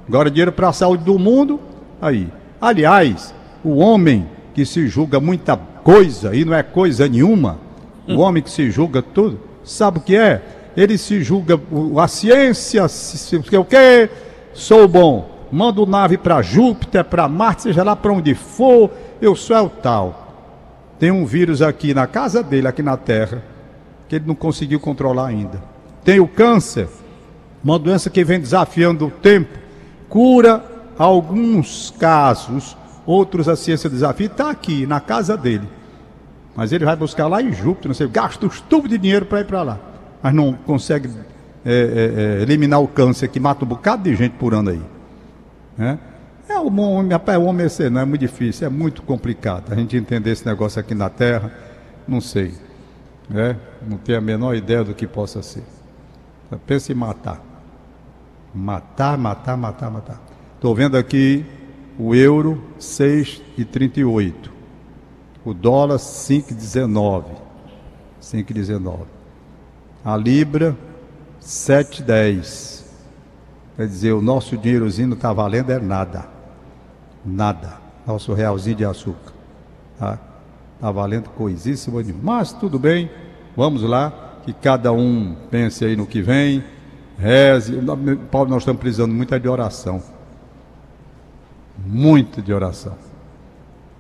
Agora, 0.08 0.30
dinheiro 0.30 0.52
para 0.52 0.70
a 0.70 0.74
saúde 0.74 1.04
do 1.04 1.18
mundo, 1.18 1.60
aí. 2.02 2.28
Aliás, 2.60 3.34
o 3.64 3.78
homem 3.78 4.28
que 4.54 4.66
se 4.66 4.88
julga 4.88 5.20
muita 5.20 5.58
coisa 5.58 6.36
e 6.36 6.46
não 6.46 6.54
é 6.54 6.64
coisa 6.64 7.08
nenhuma, 7.08 7.60
o 8.08 8.20
homem 8.20 8.42
que 8.42 8.50
se 8.50 8.70
julga 8.70 9.02
tudo, 9.02 9.40
sabe 9.64 9.98
o 9.98 10.02
que 10.02 10.16
é? 10.16 10.42
Ele 10.78 10.98
se 10.98 11.22
julga 11.24 11.60
a 12.02 12.08
ciência, 12.08 12.88
se, 12.88 13.36
o 13.36 13.66
quê? 13.66 14.10
Sou 14.54 14.88
bom. 14.88 15.34
Mando 15.52 15.86
nave 15.86 16.18
para 16.18 16.42
Júpiter, 16.42 17.04
para 17.04 17.30
Marte, 17.30 17.64
seja 17.64 17.84
lá 17.84 17.96
para 17.96 18.12
onde 18.12 18.34
for, 18.34 18.92
eu 19.22 19.36
sou 19.36 19.56
é 19.56 19.62
o 19.62 19.70
tal. 19.70 20.26
Tem 21.00 21.12
um 21.12 21.26
vírus 21.26 21.62
aqui 21.62 21.94
na 21.94 22.08
casa 22.08 22.42
dele, 22.42 22.68
aqui 22.68 22.82
na 22.82 22.98
Terra, 22.98 23.44
que 24.10 24.16
ele 24.16 24.26
não 24.28 24.36
conseguiu 24.36 24.80
controlar 24.80 25.28
ainda. 25.28 25.62
Tem 26.04 26.20
o 26.20 26.28
câncer, 26.28 26.88
uma 27.64 27.80
doença 27.80 28.10
que 28.10 28.24
vem 28.24 28.40
desafiando 28.40 29.08
o 29.08 29.12
tempo, 29.12 29.58
cura 30.10 30.64
alguns 30.98 31.92
casos, 31.92 32.78
outros 33.06 33.48
a 33.48 33.56
ciência 33.56 33.90
desafia, 33.90 34.28
está 34.28 34.50
aqui, 34.50 34.86
na 34.86 35.00
casa 35.00 35.36
dele. 35.38 35.68
Mas 36.56 36.72
ele 36.72 36.86
vai 36.86 36.96
buscar 36.96 37.28
lá 37.28 37.42
em 37.42 37.52
Júpiter, 37.52 37.90
não 37.90 37.96
sei, 37.96 38.08
gasta 38.08 38.46
os 38.46 38.62
tubos 38.62 38.90
de 38.90 38.98
dinheiro 38.98 39.26
para 39.26 39.42
ir 39.42 39.46
para 39.46 39.62
lá. 39.62 39.80
Mas 40.24 40.34
não 40.34 40.54
consegue 40.54 41.10
é, 41.66 41.74
é, 41.74 42.40
é, 42.40 42.42
eliminar 42.42 42.82
o 42.82 42.88
câncer 42.88 43.28
que 43.28 43.40
mata 43.40 43.66
um 43.66 43.68
bocado 43.68 44.04
de 44.04 44.16
gente 44.16 44.34
por 44.34 44.54
ano 44.54 44.70
aí. 44.70 44.82
Né? 45.78 46.00
É 46.48 46.58
o 46.60 46.68
homem, 46.68 47.12
rapaz, 47.12 47.38
o 47.38 47.44
homem 47.44 47.68
é 47.68 47.90
não 47.90 48.02
é 48.02 48.06
muito 48.06 48.22
difícil, 48.22 48.68
é 48.68 48.70
muito 48.70 49.02
complicado. 49.02 49.74
A 49.74 49.76
gente 49.76 49.98
entender 49.98 50.32
esse 50.32 50.46
negócio 50.46 50.80
aqui 50.80 50.94
na 50.94 51.10
Terra, 51.10 51.52
não 52.08 52.22
sei. 52.22 52.54
Né? 53.30 53.58
Não 53.86 53.98
tenho 53.98 54.20
a 54.20 54.22
menor 54.22 54.56
ideia 54.56 54.84
do 54.84 54.94
que 54.94 55.08
possa 55.08 55.42
ser. 55.42 55.64
Pensa 56.66 56.92
em 56.92 56.96
matar. 56.96 57.42
Matar, 58.54 59.18
matar, 59.18 59.58
matar, 59.58 59.90
matar. 59.90 60.22
Estou 60.66 60.74
vendo 60.74 60.98
aqui 60.98 61.46
o 61.96 62.16
euro 62.16 62.60
6,38. 62.80 64.34
O 65.46 65.54
dólar 65.54 65.98
5,19. 65.98 67.26
5,19. 68.20 69.02
A 70.04 70.18
Libra, 70.18 70.76
7,10. 71.40 72.84
Quer 73.78 73.86
dizer, 73.88 74.14
o 74.14 74.24
nosso 74.24 74.58
dinheirozinho 74.58 75.10
não 75.10 75.16
está 75.16 75.32
valendo 75.32 75.70
é 75.70 75.78
nada. 75.78 76.26
Nada. 77.24 77.78
Nosso 78.08 78.34
realzinho 78.34 78.78
de 78.78 78.86
açúcar. 78.86 79.34
Tá, 80.00 80.18
tá 80.82 80.92
valendo 80.92 81.30
coisíssima 81.30 82.02
nenhuma. 82.02 82.24
Mas 82.24 82.52
tudo 82.52 82.80
bem, 82.80 83.08
vamos 83.56 83.84
lá, 83.84 84.40
que 84.44 84.52
cada 84.52 84.92
um 84.92 85.36
pense 85.52 85.86
aí 85.86 85.96
no 85.96 86.08
que 86.08 86.24
vem. 86.24 86.64
Reze. 87.20 87.80
Paulo, 88.32 88.50
nós 88.50 88.64
estamos 88.64 88.82
precisando 88.82 89.14
muito 89.14 89.40
de 89.40 89.48
oração. 89.48 90.15
Muito 91.78 92.42
de 92.42 92.54
oração. 92.54 92.94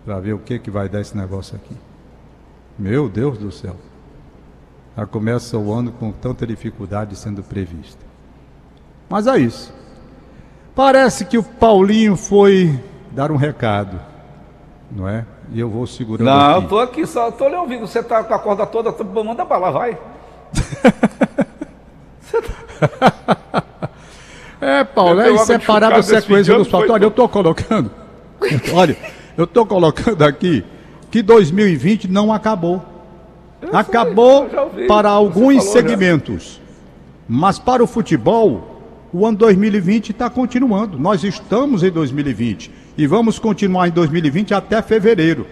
Para 0.05 0.19
ver 0.19 0.33
o 0.33 0.39
que, 0.39 0.59
que 0.59 0.69
vai 0.69 0.87
dar 0.87 1.01
esse 1.01 1.15
negócio 1.17 1.55
aqui. 1.55 1.75
Meu 2.77 3.09
Deus 3.09 3.37
do 3.37 3.51
céu. 3.51 3.75
Já 4.95 5.05
começa 5.05 5.57
o 5.57 5.73
ano 5.73 5.91
com 5.91 6.11
tanta 6.11 6.45
dificuldade 6.47 7.15
sendo 7.15 7.43
prevista. 7.43 8.05
Mas 9.09 9.27
é 9.27 9.37
isso. 9.37 9.73
Parece 10.73 11.25
que 11.25 11.37
o 11.37 11.43
Paulinho 11.43 12.15
foi 12.15 12.79
dar 13.11 13.31
um 13.31 13.35
recado, 13.35 13.99
não 14.91 15.07
é? 15.07 15.25
E 15.51 15.59
eu 15.59 15.69
vou 15.69 15.85
segurando 15.87 16.27
Não, 16.27 16.55
aqui. 16.57 16.63
eu 16.65 16.69
tô 16.69 16.79
aqui 16.79 17.05
só, 17.05 17.31
tô 17.31 17.47
lhe 17.47 17.55
ouvindo. 17.55 17.87
Você 17.87 18.03
tá 18.03 18.23
com 18.23 18.33
a 18.33 18.39
corda 18.39 18.65
toda, 18.65 18.91
manda 19.23 19.45
pra 19.45 19.57
lá, 19.57 19.71
vai. 19.71 19.97
É, 24.79 24.83
Paulo, 24.83 25.19
é 25.21 25.29
de 25.29 25.33
inseparável 25.35 26.01
chucada 26.03 26.21
sequência 26.21 26.55
dos 26.55 26.67
fatos. 26.67 26.89
Olha, 26.91 27.03
eu 27.03 27.09
estou 27.09 27.29
colocando. 27.29 27.91
Olha, 28.73 28.97
eu 29.37 29.43
estou 29.45 29.65
colocando 29.65 30.21
aqui 30.23 30.63
que 31.11 31.21
2020 31.21 32.07
não 32.09 32.31
acabou. 32.33 32.83
sei, 33.61 33.69
acabou 33.73 34.43
eu 34.45 34.49
já 34.51 34.63
ouvi. 34.63 34.87
para 34.87 35.09
alguns 35.09 35.57
falou 35.63 35.65
já. 35.65 35.71
segmentos. 35.71 36.61
Mas 37.27 37.57
para 37.57 37.83
o 37.83 37.87
futebol, 37.87 38.81
o 39.11 39.25
ano 39.25 39.37
2020 39.37 40.11
está 40.11 40.29
continuando. 40.29 40.99
Nós 40.99 41.23
estamos 41.23 41.81
em 41.83 41.89
2020 41.89 42.71
e 42.97 43.07
vamos 43.07 43.39
continuar 43.39 43.87
em 43.87 43.91
2020 43.91 44.53
até 44.53 44.81
fevereiro. 44.81 45.47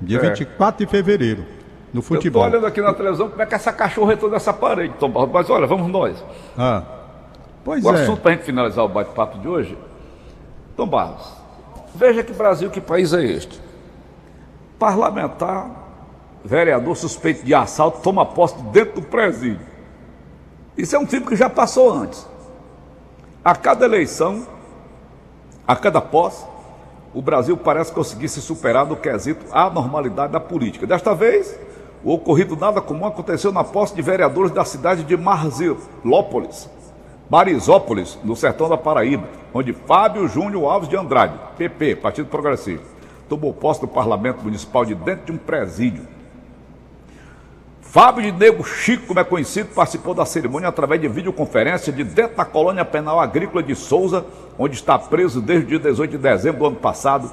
Dia 0.00 0.18
É. 0.18 0.30
24 0.30 0.84
de 0.84 0.90
fevereiro. 0.90 1.44
No 1.92 1.98
Eu 1.98 2.02
tô 2.02 2.08
futebol. 2.08 2.42
olhando 2.44 2.66
aqui 2.66 2.80
na 2.80 2.94
televisão 2.94 3.28
como 3.28 3.40
é 3.42 3.46
que 3.46 3.54
essa 3.54 3.70
cachorra 3.72 4.14
entrou 4.14 4.30
nessa 4.30 4.52
parede, 4.52 4.94
Tom 4.98 5.10
Barros. 5.10 5.30
Mas 5.32 5.48
olha, 5.50 5.66
vamos 5.66 5.88
nós. 5.92 6.24
Ah. 6.56 6.82
Pois 7.64 7.84
O 7.84 7.90
é. 7.94 8.02
assunto 8.02 8.20
para 8.20 8.32
a 8.32 8.34
gente 8.34 8.44
finalizar 8.44 8.84
o 8.84 8.88
bate-papo 8.88 9.38
de 9.38 9.48
hoje. 9.48 9.78
Tom 10.76 10.86
Barros, 10.86 11.32
veja 11.94 12.22
que 12.22 12.32
Brasil, 12.32 12.70
que 12.70 12.80
país 12.80 13.12
é 13.12 13.22
este? 13.22 13.60
Parlamentar, 14.78 15.70
vereador 16.44 16.96
suspeito 16.96 17.44
de 17.44 17.54
assalto, 17.54 18.00
toma 18.00 18.26
posse 18.26 18.56
dentro 18.72 19.00
do 19.00 19.02
presídio. 19.02 19.60
Isso 20.76 20.96
é 20.96 20.98
um 20.98 21.06
tipo 21.06 21.28
que 21.28 21.36
já 21.36 21.50
passou 21.50 21.92
antes. 21.92 22.26
A 23.44 23.54
cada 23.54 23.84
eleição, 23.84 24.46
a 25.66 25.76
cada 25.76 26.00
posse, 26.00 26.44
o 27.14 27.20
Brasil 27.20 27.56
parece 27.56 27.92
conseguir 27.92 28.28
se 28.28 28.40
superar 28.40 28.86
no 28.86 28.96
quesito 28.96 29.44
anormalidade 29.52 30.32
da 30.32 30.40
política. 30.40 30.86
Desta 30.86 31.14
vez, 31.14 31.58
o 32.02 32.14
ocorrido 32.14 32.56
nada 32.56 32.80
comum 32.80 33.06
aconteceu 33.06 33.52
na 33.52 33.62
posse 33.62 33.94
de 33.94 34.00
vereadores 34.00 34.50
da 34.50 34.64
cidade 34.64 35.04
de 35.04 35.16
Marzilópolis, 35.16 36.68
Marisópolis, 37.32 38.18
no 38.22 38.36
sertão 38.36 38.68
da 38.68 38.76
Paraíba, 38.76 39.26
onde 39.54 39.72
Fábio 39.72 40.28
Júnior 40.28 40.70
Alves 40.70 40.86
de 40.86 40.98
Andrade, 40.98 41.32
PP, 41.56 41.96
Partido 41.96 42.28
Progressista, 42.28 42.84
tomou 43.26 43.54
posse 43.54 43.80
do 43.80 43.88
Parlamento 43.88 44.42
Municipal 44.42 44.84
de 44.84 44.94
dentro 44.94 45.24
de 45.24 45.32
um 45.32 45.38
presídio. 45.38 46.06
Fábio 47.80 48.22
de 48.22 48.32
Nego 48.32 48.62
Chico, 48.62 49.06
como 49.06 49.18
é 49.18 49.24
conhecido, 49.24 49.70
participou 49.74 50.12
da 50.12 50.26
cerimônia 50.26 50.68
através 50.68 51.00
de 51.00 51.08
videoconferência 51.08 51.90
de 51.90 52.04
dentro 52.04 52.36
da 52.36 52.44
colônia 52.44 52.84
penal 52.84 53.18
agrícola 53.18 53.62
de 53.62 53.74
Souza, 53.74 54.26
onde 54.58 54.74
está 54.74 54.98
preso 54.98 55.40
desde 55.40 55.64
o 55.64 55.68
dia 55.68 55.78
18 55.78 56.10
de 56.10 56.18
dezembro 56.18 56.58
do 56.58 56.66
ano 56.66 56.76
passado. 56.76 57.32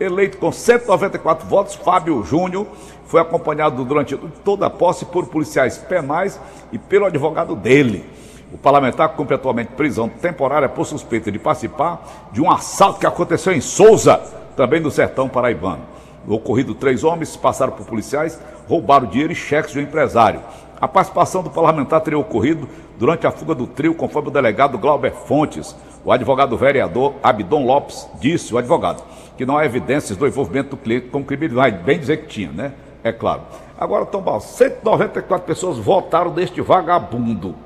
Eleito 0.00 0.38
com 0.38 0.50
194 0.50 1.46
votos, 1.46 1.76
Fábio 1.76 2.20
Júnior 2.24 2.66
foi 3.06 3.20
acompanhado 3.20 3.84
durante 3.84 4.16
toda 4.44 4.66
a 4.66 4.70
posse 4.70 5.04
por 5.04 5.28
policiais 5.28 5.78
penais 5.78 6.40
e 6.72 6.78
pelo 6.80 7.06
advogado 7.06 7.54
dele. 7.54 8.25
O 8.52 8.58
parlamentar 8.58 9.08
cumpre 9.10 9.34
atualmente 9.34 9.72
prisão 9.72 10.08
temporária 10.08 10.68
por 10.68 10.86
suspeita 10.86 11.32
de 11.32 11.38
participar 11.38 12.28
de 12.32 12.40
um 12.40 12.50
assalto 12.50 13.00
que 13.00 13.06
aconteceu 13.06 13.52
em 13.52 13.60
Souza, 13.60 14.20
também 14.56 14.80
no 14.80 14.90
sertão 14.90 15.28
paraibano. 15.28 15.82
No 16.26 16.34
ocorrido, 16.34 16.74
três 16.74 17.04
homens 17.04 17.36
passaram 17.36 17.72
por 17.72 17.86
policiais, 17.86 18.40
roubaram 18.68 19.06
dinheiro 19.06 19.32
e 19.32 19.36
cheques 19.36 19.72
de 19.72 19.78
um 19.78 19.82
empresário. 19.82 20.40
A 20.80 20.86
participação 20.86 21.42
do 21.42 21.50
parlamentar 21.50 22.00
teria 22.00 22.18
ocorrido 22.18 22.68
durante 22.98 23.26
a 23.26 23.30
fuga 23.30 23.54
do 23.54 23.66
trio, 23.66 23.94
conforme 23.94 24.28
o 24.28 24.32
delegado 24.32 24.78
Glauber 24.78 25.12
Fontes. 25.12 25.74
O 26.04 26.12
advogado 26.12 26.56
vereador 26.56 27.14
Abdon 27.22 27.64
Lopes 27.64 28.08
disse, 28.20 28.54
o 28.54 28.58
advogado, 28.58 29.02
que 29.36 29.46
não 29.46 29.56
há 29.56 29.64
evidências 29.64 30.16
do 30.16 30.26
envolvimento 30.26 30.70
do 30.70 30.76
cliente 30.76 31.08
com 31.08 31.24
crime, 31.24 31.48
vai 31.48 31.70
bem 31.70 31.98
dizer 31.98 32.18
que 32.18 32.26
tinha, 32.26 32.50
né? 32.52 32.72
É 33.02 33.12
claro. 33.12 33.42
Agora, 33.78 34.06
Tom 34.06 34.20
Bal, 34.20 34.40
194 34.40 35.46
pessoas 35.46 35.78
votaram 35.78 36.32
neste 36.32 36.60
vagabundo. 36.60 37.65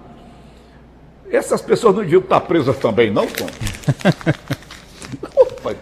Essas 1.30 1.62
pessoas 1.62 1.94
não 1.94 2.02
deviam 2.02 2.20
estar 2.20 2.40
presas 2.40 2.76
também, 2.78 3.10
não, 3.10 3.26
Tom? 3.26 3.46
Opa, 5.36 5.74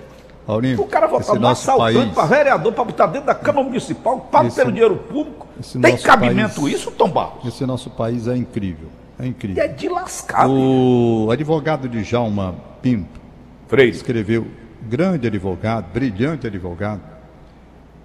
o 0.78 0.86
cara 0.86 1.06
no 1.08 1.12
nosso 1.40 1.70
assaltante 1.70 2.14
para 2.14 2.24
vereador, 2.26 2.72
para 2.72 2.84
botar 2.84 3.06
dentro 3.06 3.26
da 3.26 3.34
Câmara 3.34 3.64
Municipal, 3.66 4.20
pago 4.30 4.48
Esse- 4.48 4.56
pelo 4.56 4.72
dinheiro 4.72 4.96
público. 4.96 5.46
Tem 5.80 5.96
cabimento 5.96 6.60
país- 6.62 6.74
isso, 6.76 6.90
Tom 6.92 7.10
Barros? 7.10 7.44
esse 7.46 7.64
nosso 7.66 7.90
país 7.90 8.26
é 8.28 8.36
incrível. 8.36 8.88
É 9.18 9.26
incrível. 9.26 9.62
É 9.62 9.68
de 9.68 9.88
lascar. 9.88 10.46
O 10.48 11.28
advogado 11.32 11.88
de 11.88 12.02
Djalma 12.02 12.54
Pinto 12.80 13.18
Freire. 13.66 13.90
escreveu, 13.90 14.46
grande 14.82 15.26
advogado, 15.26 15.86
brilhante 15.92 16.46
advogado, 16.46 17.00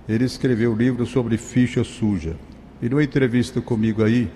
ele 0.10 0.26
escreveu 0.26 0.72
um 0.72 0.76
livro 0.76 1.06
sobre 1.06 1.38
ficha 1.38 1.84
suja. 1.84 2.36
E 2.82 2.90
numa 2.90 3.04
entrevista 3.04 3.62
comigo 3.62 4.04
aí, 4.04 4.30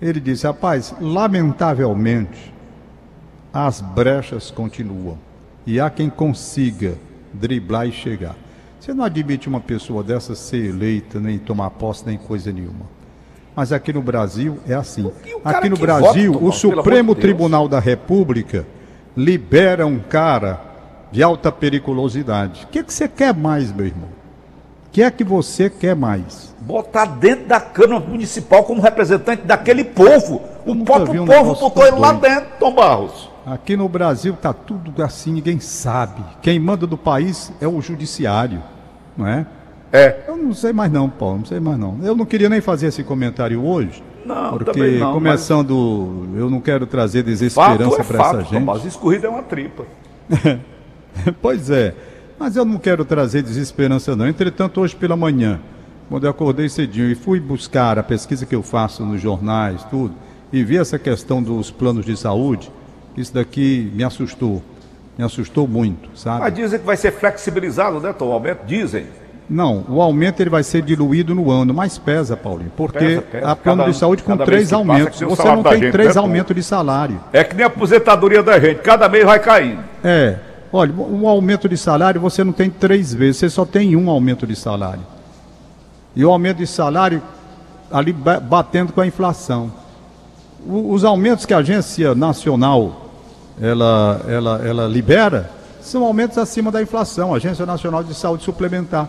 ele 0.00 0.20
disse, 0.20 0.46
rapaz, 0.46 0.94
lamentavelmente, 1.00 2.52
as 3.52 3.80
brechas 3.80 4.50
continuam. 4.50 5.18
E 5.66 5.78
há 5.78 5.90
quem 5.90 6.08
consiga 6.08 6.94
driblar 7.32 7.86
e 7.86 7.92
chegar. 7.92 8.34
Você 8.78 8.94
não 8.94 9.04
admite 9.04 9.48
uma 9.48 9.60
pessoa 9.60 10.02
dessa 10.02 10.34
ser 10.34 10.64
eleita, 10.64 11.20
nem 11.20 11.38
tomar 11.38 11.70
posse, 11.70 12.06
nem 12.06 12.16
coisa 12.16 12.50
nenhuma. 12.50 12.86
Mas 13.54 13.72
aqui 13.72 13.92
no 13.92 14.00
Brasil 14.00 14.58
é 14.66 14.74
assim. 14.74 15.10
Aqui 15.44 15.68
no 15.68 15.76
Brasil, 15.76 16.32
vota, 16.32 16.44
o 16.46 16.52
Supremo 16.52 17.14
de. 17.14 17.20
Tribunal 17.20 17.68
da 17.68 17.78
República 17.78 18.66
libera 19.14 19.86
um 19.86 19.98
cara 19.98 20.60
de 21.12 21.22
alta 21.22 21.52
periculosidade. 21.52 22.64
O 22.64 22.68
que, 22.68 22.82
que 22.82 22.94
você 22.94 23.06
quer 23.06 23.34
mais, 23.34 23.70
meu 23.70 23.86
irmão? 23.86 24.19
O 24.90 24.92
que 24.92 25.04
é 25.04 25.10
que 25.10 25.22
você 25.22 25.70
quer 25.70 25.94
mais? 25.94 26.52
Botar 26.62 27.04
dentro 27.04 27.46
da 27.46 27.60
Câmara 27.60 28.00
Municipal 28.00 28.64
como 28.64 28.82
representante 28.82 29.42
daquele 29.44 29.84
povo. 29.84 30.42
O 30.66 30.84
próprio 30.84 31.22
um 31.22 31.26
povo 31.26 31.54
botou 31.54 31.86
ele 31.86 31.96
lá 31.96 32.12
dentro, 32.12 32.48
Tom 32.58 32.74
Barros. 32.74 33.30
Aqui 33.46 33.76
no 33.76 33.88
Brasil 33.88 34.34
tá 34.34 34.52
tudo 34.52 35.00
assim, 35.00 35.34
ninguém 35.34 35.60
sabe. 35.60 36.24
Quem 36.42 36.58
manda 36.58 36.88
do 36.88 36.98
país 36.98 37.52
é 37.60 37.68
o 37.68 37.80
judiciário, 37.80 38.60
não 39.16 39.28
é? 39.28 39.46
É. 39.92 40.24
Eu 40.26 40.36
não 40.36 40.52
sei 40.52 40.72
mais 40.72 40.90
não, 40.90 41.08
Paulo, 41.08 41.38
não 41.38 41.44
sei 41.44 41.60
mais 41.60 41.78
não. 41.78 41.96
Eu 42.02 42.16
não 42.16 42.26
queria 42.26 42.48
nem 42.48 42.60
fazer 42.60 42.88
esse 42.88 43.04
comentário 43.04 43.64
hoje, 43.64 44.02
Não, 44.26 44.50
porque 44.50 44.72
também 44.72 44.98
não, 44.98 45.12
começando, 45.12 46.26
eu 46.34 46.50
não 46.50 46.60
quero 46.60 46.84
trazer 46.84 47.22
desesperança 47.22 48.00
é 48.00 48.04
para 48.04 48.24
essa 48.24 48.42
gente. 48.42 48.64
Barros. 48.64 48.84
Escorrida 48.84 49.28
é 49.28 49.30
uma 49.30 49.42
tripa. 49.44 49.84
pois 51.40 51.70
é, 51.70 51.94
mas 52.40 52.56
eu 52.56 52.64
não 52.64 52.78
quero 52.78 53.04
trazer 53.04 53.42
desesperança 53.42 54.16
não. 54.16 54.26
Entretanto, 54.26 54.80
hoje 54.80 54.96
pela 54.96 55.14
manhã, 55.14 55.60
quando 56.08 56.24
eu 56.24 56.30
acordei 56.30 56.70
cedinho 56.70 57.10
e 57.10 57.14
fui 57.14 57.38
buscar 57.38 57.98
a 57.98 58.02
pesquisa 58.02 58.46
que 58.46 58.54
eu 58.54 58.62
faço 58.62 59.04
nos 59.04 59.20
jornais, 59.20 59.84
tudo, 59.84 60.14
e 60.50 60.64
vi 60.64 60.78
essa 60.78 60.98
questão 60.98 61.42
dos 61.42 61.70
planos 61.70 62.06
de 62.06 62.16
saúde, 62.16 62.72
isso 63.14 63.34
daqui 63.34 63.92
me 63.94 64.02
assustou. 64.02 64.62
Me 65.18 65.24
assustou 65.24 65.68
muito, 65.68 66.08
sabe? 66.18 66.40
Mas 66.40 66.54
dizem 66.54 66.78
que 66.80 66.86
vai 66.86 66.96
ser 66.96 67.12
flexibilizado, 67.12 68.00
né, 68.00 68.10
Tom? 68.14 68.28
O 68.28 68.32
aumento, 68.32 68.64
dizem. 68.64 69.06
Não, 69.48 69.84
o 69.88 70.00
aumento 70.00 70.40
ele 70.40 70.48
vai 70.48 70.62
ser 70.62 70.80
diluído 70.80 71.34
no 71.34 71.50
ano, 71.50 71.74
mas 71.74 71.98
pesa, 71.98 72.36
Paulinho, 72.36 72.72
porque 72.76 72.98
Pesa, 73.00 73.22
pesa. 73.22 73.50
a 73.50 73.56
plano 73.56 73.78
Cada 73.80 73.90
de 73.92 73.98
saúde 73.98 74.22
com 74.22 74.36
três 74.36 74.62
passa, 74.70 74.76
aumentos. 74.76 75.20
o 75.20 75.28
Você 75.28 75.42
não 75.44 75.62
tem 75.62 75.80
gente, 75.80 75.92
três 75.92 76.14
né, 76.14 76.20
aumentos 76.22 76.56
de 76.56 76.62
salário. 76.62 77.20
É 77.32 77.44
que 77.44 77.54
nem 77.54 77.64
a 77.64 77.66
aposentadoria 77.66 78.42
da 78.42 78.58
gente. 78.58 78.80
Cada 78.80 79.08
mês 79.08 79.24
vai 79.24 79.40
caindo. 79.40 79.82
É, 80.02 80.38
olha, 80.72 80.92
um 80.94 81.26
aumento 81.28 81.68
de 81.68 81.76
salário 81.76 82.20
você 82.20 82.42
não 82.44 82.52
tem 82.52 82.70
três 82.70 83.12
vezes, 83.14 83.38
você 83.38 83.50
só 83.50 83.64
tem 83.64 83.96
um 83.96 84.08
aumento 84.10 84.46
de 84.46 84.54
salário. 84.56 85.02
E 86.14 86.24
o 86.24 86.30
aumento 86.30 86.58
de 86.58 86.66
salário 86.66 87.22
ali 87.90 88.12
ba- 88.12 88.40
batendo 88.40 88.92
com 88.92 89.00
a 89.00 89.06
inflação. 89.06 89.72
O- 90.66 90.92
os 90.92 91.04
aumentos 91.04 91.46
que 91.46 91.54
a 91.54 91.58
agência 91.58 92.14
nacional 92.14 93.06
ela, 93.60 94.20
ela, 94.28 94.62
ela 94.66 94.86
libera 94.86 95.50
são 95.82 96.04
aumentos 96.04 96.38
acima 96.38 96.70
da 96.70 96.80
inflação, 96.82 97.34
Agência 97.34 97.64
Nacional 97.66 98.02
de 98.04 98.14
Saúde 98.14 98.44
Suplementar. 98.44 99.08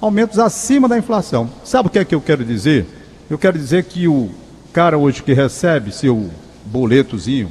Aumentos 0.00 0.38
acima 0.38 0.88
da 0.88 0.98
inflação. 0.98 1.48
Sabe 1.64 1.88
o 1.88 1.90
que 1.90 1.98
é 1.98 2.04
que 2.04 2.14
eu 2.14 2.20
quero 2.20 2.44
dizer? 2.44 2.86
Eu 3.30 3.38
quero 3.38 3.58
dizer 3.58 3.84
que 3.84 4.08
o, 4.08 4.30
cara 4.72 4.96
hoje 4.96 5.22
que 5.22 5.34
recebe 5.34 5.92
seu 5.92 6.30
boletozinho, 6.64 7.50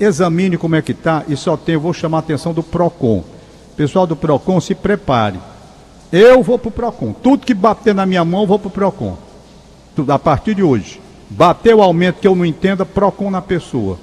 examine 0.00 0.56
como 0.56 0.74
é 0.74 0.82
que 0.82 0.94
tá 0.94 1.22
e 1.28 1.36
só 1.36 1.56
tem, 1.56 1.74
eu 1.74 1.80
vou 1.80 1.92
chamar 1.92 2.18
a 2.18 2.20
atenção 2.20 2.52
do 2.54 2.62
PROCON. 2.62 3.22
Pessoal 3.76 4.06
do 4.06 4.16
PROCON, 4.16 4.60
se 4.60 4.74
prepare. 4.74 5.38
Eu 6.10 6.42
vou 6.42 6.58
pro 6.58 6.70
PROCON. 6.70 7.12
Tudo 7.12 7.44
que 7.46 7.54
bater 7.54 7.94
na 7.94 8.04
minha 8.06 8.24
mão, 8.24 8.40
eu 8.42 8.46
vou 8.46 8.58
pro 8.58 8.70
PROCON. 8.70 9.16
Tudo, 9.94 10.10
a 10.12 10.18
partir 10.18 10.54
de 10.54 10.62
hoje. 10.62 11.00
Bateu 11.28 11.78
o 11.78 11.82
aumento 11.82 12.18
que 12.20 12.26
eu 12.26 12.34
não 12.34 12.44
entenda, 12.44 12.84
PROCON 12.84 13.30
na 13.30 13.40
pessoa. 13.42 13.98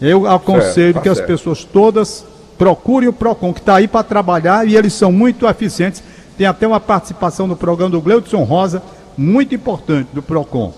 Eu 0.00 0.26
aconselho 0.28 0.74
Certo, 0.74 0.94
tá 0.96 1.00
que 1.00 1.08
as 1.08 1.16
certo. 1.18 1.28
pessoas 1.28 1.64
todas 1.64 2.24
procurem 2.58 3.08
o 3.08 3.12
PROCON, 3.12 3.52
que 3.54 3.60
está 3.60 3.76
aí 3.76 3.88
para 3.88 4.02
trabalhar 4.04 4.66
e 4.68 4.76
eles 4.76 4.92
são 4.92 5.10
muito 5.10 5.46
eficientes. 5.46 6.02
Tem 6.36 6.46
até 6.46 6.66
uma 6.66 6.78
participação 6.80 7.46
no 7.46 7.56
programa 7.56 7.90
do 7.90 8.00
Gleudson 8.00 8.42
Rosa, 8.44 8.82
muito 9.16 9.54
importante 9.54 10.08
do 10.12 10.22
PROCON. 10.22 10.72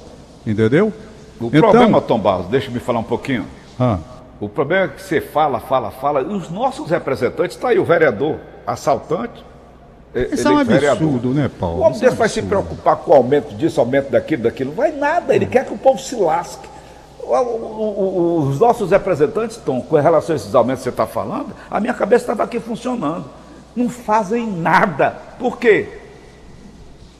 Entendeu? 0.46 0.92
O 1.40 1.46
Então- 1.46 1.60
problema, 1.70 2.00
Tom 2.00 2.18
Barros, 2.18 2.46
deixa 2.46 2.68
eu 2.68 2.72
me 2.72 2.80
falar 2.80 3.00
um 3.00 3.04
pouquinho. 3.04 3.44
Ah, 3.78 3.98
O 4.40 4.48
problema 4.48 4.84
é 4.84 4.88
que 4.88 5.02
você 5.02 5.20
fala, 5.20 5.60
fala, 5.60 5.90
fala, 5.90 6.22
e 6.22 6.24
os 6.34 6.48
nossos 6.50 6.90
representantes, 6.90 7.56
está 7.56 7.68
aí 7.68 7.78
o 7.78 7.84
vereador 7.84 8.38
assaltante. 8.66 9.44
isso 10.32 10.48
é 10.48 10.50
um 10.50 10.64
vereador. 10.64 11.02
absurdo, 11.08 11.34
né, 11.34 11.46
O 11.46 11.50
Paulo? 11.50 11.80
homem 11.80 11.92
Isso 11.92 12.04
é 12.04 12.08
desse 12.08 12.18
vai 12.18 12.28
se 12.28 12.42
preocupar 12.42 12.96
com 12.96 13.10
o 13.10 13.14
aumento 13.14 13.54
disso, 13.54 13.78
aumento 13.80 14.10
daquilo, 14.10 14.44
daquilo. 14.44 14.72
Vai 14.72 14.92
nada, 14.92 15.34
ele 15.34 15.44
quer 15.46 15.66
que 15.66 15.74
o 15.74 15.78
povo 15.78 15.98
se 16.00 16.14
lasque. 16.16 16.66
O- 17.22 17.32
o- 17.34 18.08
o- 18.08 18.48
Os 18.48 18.58
nossos 18.58 18.90
representantes, 18.90 19.56
Tom, 19.58 19.80
com 19.82 19.96
relação 19.96 20.32
a 20.32 20.36
esses 20.36 20.54
aumentos 20.54 20.80
que 20.80 20.84
você 20.84 20.88
está 20.90 21.06
falando, 21.06 21.54
a 21.70 21.78
minha 21.78 21.92
cabeça 21.94 22.24
estava 22.24 22.42
aqui 22.42 22.58
funcionando. 22.58 23.26
Não 23.76 23.88
fazem 23.90 24.46
nada. 24.50 25.10
Por 25.38 25.58
quê? 25.58 25.86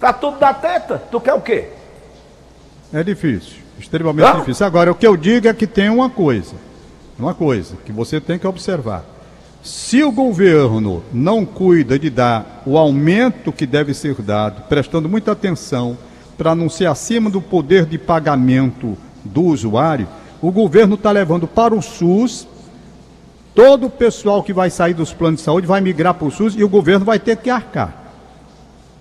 Tá 0.01 0.13
tudo 0.13 0.39
da 0.39 0.53
teta. 0.55 1.01
Tu 1.11 1.21
quer 1.21 1.35
o 1.35 1.41
quê? 1.41 1.69
É 2.93 3.05
difícil, 3.05 3.59
extremamente 3.79 4.27
Hã? 4.27 4.39
difícil. 4.41 4.67
Agora, 4.67 4.91
o 4.91 4.95
que 4.95 5.07
eu 5.07 5.17
digo 5.17 5.47
é 5.47 5.55
que 5.55 5.67
tem 5.67 5.89
uma 5.91 6.11
coisa, 6.11 6.55
uma 7.21 7.35
coisa 7.35 7.77
que 7.85 7.93
você 7.93 8.21
tem 8.21 8.39
que 8.39 8.47
observar. 8.47 9.05
Se 9.63 10.03
o 10.03 10.11
governo 10.11 11.03
não 11.13 11.45
cuida 11.45 11.99
de 11.99 12.09
dar 12.09 12.63
o 12.65 12.79
aumento 12.79 13.53
que 13.53 13.67
deve 13.67 13.93
ser 13.93 14.15
dado, 14.23 14.63
prestando 14.69 15.09
muita 15.09 15.33
atenção 15.33 15.99
para 16.39 16.55
não 16.55 16.71
ser 16.71 16.87
acima 16.87 17.29
do 17.29 17.43
poder 17.43 17.85
de 17.85 17.99
pagamento 17.99 18.97
do 19.25 19.43
usuário, 19.43 20.09
o 20.41 20.51
governo 20.51 20.95
está 20.95 21.11
levando 21.11 21.47
para 21.47 21.75
o 21.75 21.83
SUS 21.83 22.49
todo 23.55 23.87
o 23.87 23.91
pessoal 23.91 24.43
que 24.43 24.53
vai 24.53 24.71
sair 24.71 24.95
dos 24.95 25.13
planos 25.13 25.41
de 25.41 25.45
saúde 25.45 25.67
vai 25.67 25.81
migrar 25.83 26.15
para 26.15 26.27
o 26.27 26.31
SUS 26.31 26.55
e 26.55 26.65
o 26.65 26.69
governo 26.69 27.05
vai 27.05 27.19
ter 27.19 27.37
que 27.37 27.51
arcar. 27.51 28.01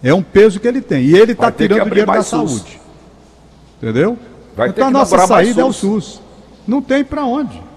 É 0.04 0.14
um 0.14 0.22
peso 0.22 0.60
que 0.60 0.68
ele 0.68 0.82
tem. 0.82 1.04
E 1.04 1.16
ele 1.16 1.32
está 1.34 1.52
tirando 1.52 1.82
abrir 1.82 2.02
dinheiro 2.02 2.12
da 2.12 2.24
SUS. 2.24 2.52
saúde. 2.52 2.82
Entendeu? 3.78 4.18
Vai 4.56 4.70
então 4.70 4.88
a 4.88 4.92
nossa 4.92 5.26
saída 5.26 5.62
é 5.62 5.64
o. 5.64 5.72
SUS. 5.72 6.22
Não 6.68 6.82
tem 6.82 7.04
para 7.04 7.24
onde. 7.24 7.69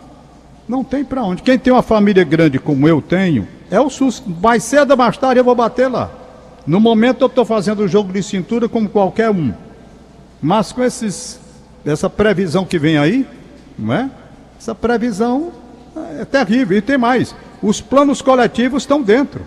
Não 0.68 0.84
tem 0.84 1.04
para 1.04 1.22
onde. 1.22 1.42
Quem 1.42 1.58
tem 1.58 1.72
uma 1.72 1.82
família 1.82 2.24
grande 2.24 2.58
como 2.58 2.86
eu 2.86 3.00
tenho, 3.02 3.46
é 3.70 3.80
o 3.80 3.90
SUS. 3.90 4.22
Mais 4.40 4.62
cedo 4.62 4.96
mais 4.96 5.16
tarde 5.16 5.40
eu 5.40 5.44
vou 5.44 5.54
bater 5.54 5.88
lá. 5.88 6.10
No 6.66 6.78
momento 6.78 7.22
eu 7.22 7.26
estou 7.26 7.44
fazendo 7.44 7.80
o 7.80 7.88
jogo 7.88 8.12
de 8.12 8.22
cintura 8.22 8.68
como 8.68 8.88
qualquer 8.88 9.30
um. 9.30 9.52
Mas 10.40 10.72
com 10.72 10.82
esses, 10.82 11.40
essa 11.84 12.08
previsão 12.08 12.64
que 12.64 12.78
vem 12.78 12.98
aí, 12.98 13.26
não 13.78 13.92
é? 13.92 14.10
Essa 14.58 14.74
previsão 14.74 15.52
é 16.18 16.24
terrível. 16.24 16.76
E 16.76 16.80
tem 16.80 16.96
mais. 16.96 17.34
Os 17.62 17.80
planos 17.80 18.22
coletivos 18.22 18.84
estão 18.84 19.02
dentro. 19.02 19.42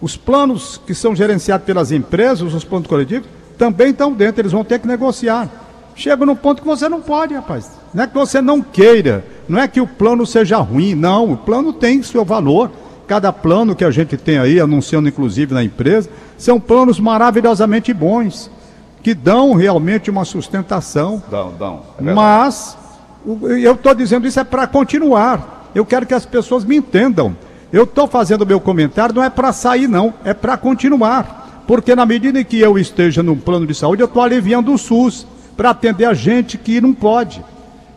Os 0.00 0.16
planos 0.16 0.80
que 0.86 0.94
são 0.94 1.14
gerenciados 1.14 1.66
pelas 1.66 1.90
empresas, 1.90 2.52
os 2.52 2.64
planos 2.64 2.86
coletivos, 2.86 3.28
também 3.56 3.90
estão 3.90 4.12
dentro. 4.12 4.40
Eles 4.40 4.52
vão 4.52 4.64
ter 4.64 4.78
que 4.78 4.86
negociar. 4.86 5.48
Chega 5.96 6.26
num 6.26 6.36
ponto 6.36 6.62
que 6.62 6.68
você 6.68 6.88
não 6.88 7.00
pode, 7.00 7.34
rapaz. 7.34 7.70
Não 7.92 8.04
é 8.04 8.06
que 8.06 8.14
você 8.14 8.40
não 8.40 8.60
queira. 8.60 9.24
Não 9.48 9.60
é 9.60 9.68
que 9.68 9.80
o 9.80 9.86
plano 9.86 10.26
seja 10.26 10.58
ruim. 10.58 10.94
Não, 10.94 11.32
o 11.32 11.36
plano 11.36 11.72
tem 11.72 12.02
seu 12.02 12.24
valor. 12.24 12.70
Cada 13.06 13.32
plano 13.32 13.74
que 13.74 13.84
a 13.84 13.90
gente 13.90 14.16
tem 14.16 14.38
aí, 14.38 14.58
anunciando 14.58 15.08
inclusive 15.08 15.52
na 15.52 15.62
empresa, 15.62 16.08
são 16.38 16.58
planos 16.58 16.98
maravilhosamente 16.98 17.92
bons, 17.92 18.50
que 19.02 19.14
dão 19.14 19.52
realmente 19.52 20.10
uma 20.10 20.24
sustentação. 20.24 21.22
Dão, 21.30 21.52
dão. 21.58 21.82
É. 21.98 22.14
Mas 22.14 22.76
eu 23.62 23.72
estou 23.72 23.94
dizendo 23.94 24.26
isso 24.26 24.40
é 24.40 24.44
para 24.44 24.66
continuar. 24.66 25.70
Eu 25.74 25.84
quero 25.84 26.06
que 26.06 26.14
as 26.14 26.24
pessoas 26.24 26.64
me 26.64 26.76
entendam. 26.76 27.36
Eu 27.72 27.84
estou 27.84 28.06
fazendo 28.06 28.42
o 28.42 28.46
meu 28.46 28.60
comentário, 28.60 29.14
não 29.14 29.22
é 29.22 29.28
para 29.28 29.52
sair, 29.52 29.88
não, 29.88 30.14
é 30.24 30.32
para 30.32 30.56
continuar. 30.56 31.62
Porque 31.66 31.94
na 31.94 32.06
medida 32.06 32.40
em 32.40 32.44
que 32.44 32.60
eu 32.60 32.78
esteja 32.78 33.22
num 33.22 33.36
plano 33.36 33.66
de 33.66 33.74
saúde, 33.74 34.02
eu 34.02 34.06
estou 34.06 34.22
aliviando 34.22 34.72
o 34.72 34.78
SUS 34.78 35.26
para 35.56 35.70
atender 35.70 36.04
a 36.04 36.14
gente 36.14 36.56
que 36.56 36.80
não 36.80 36.94
pode. 36.94 37.42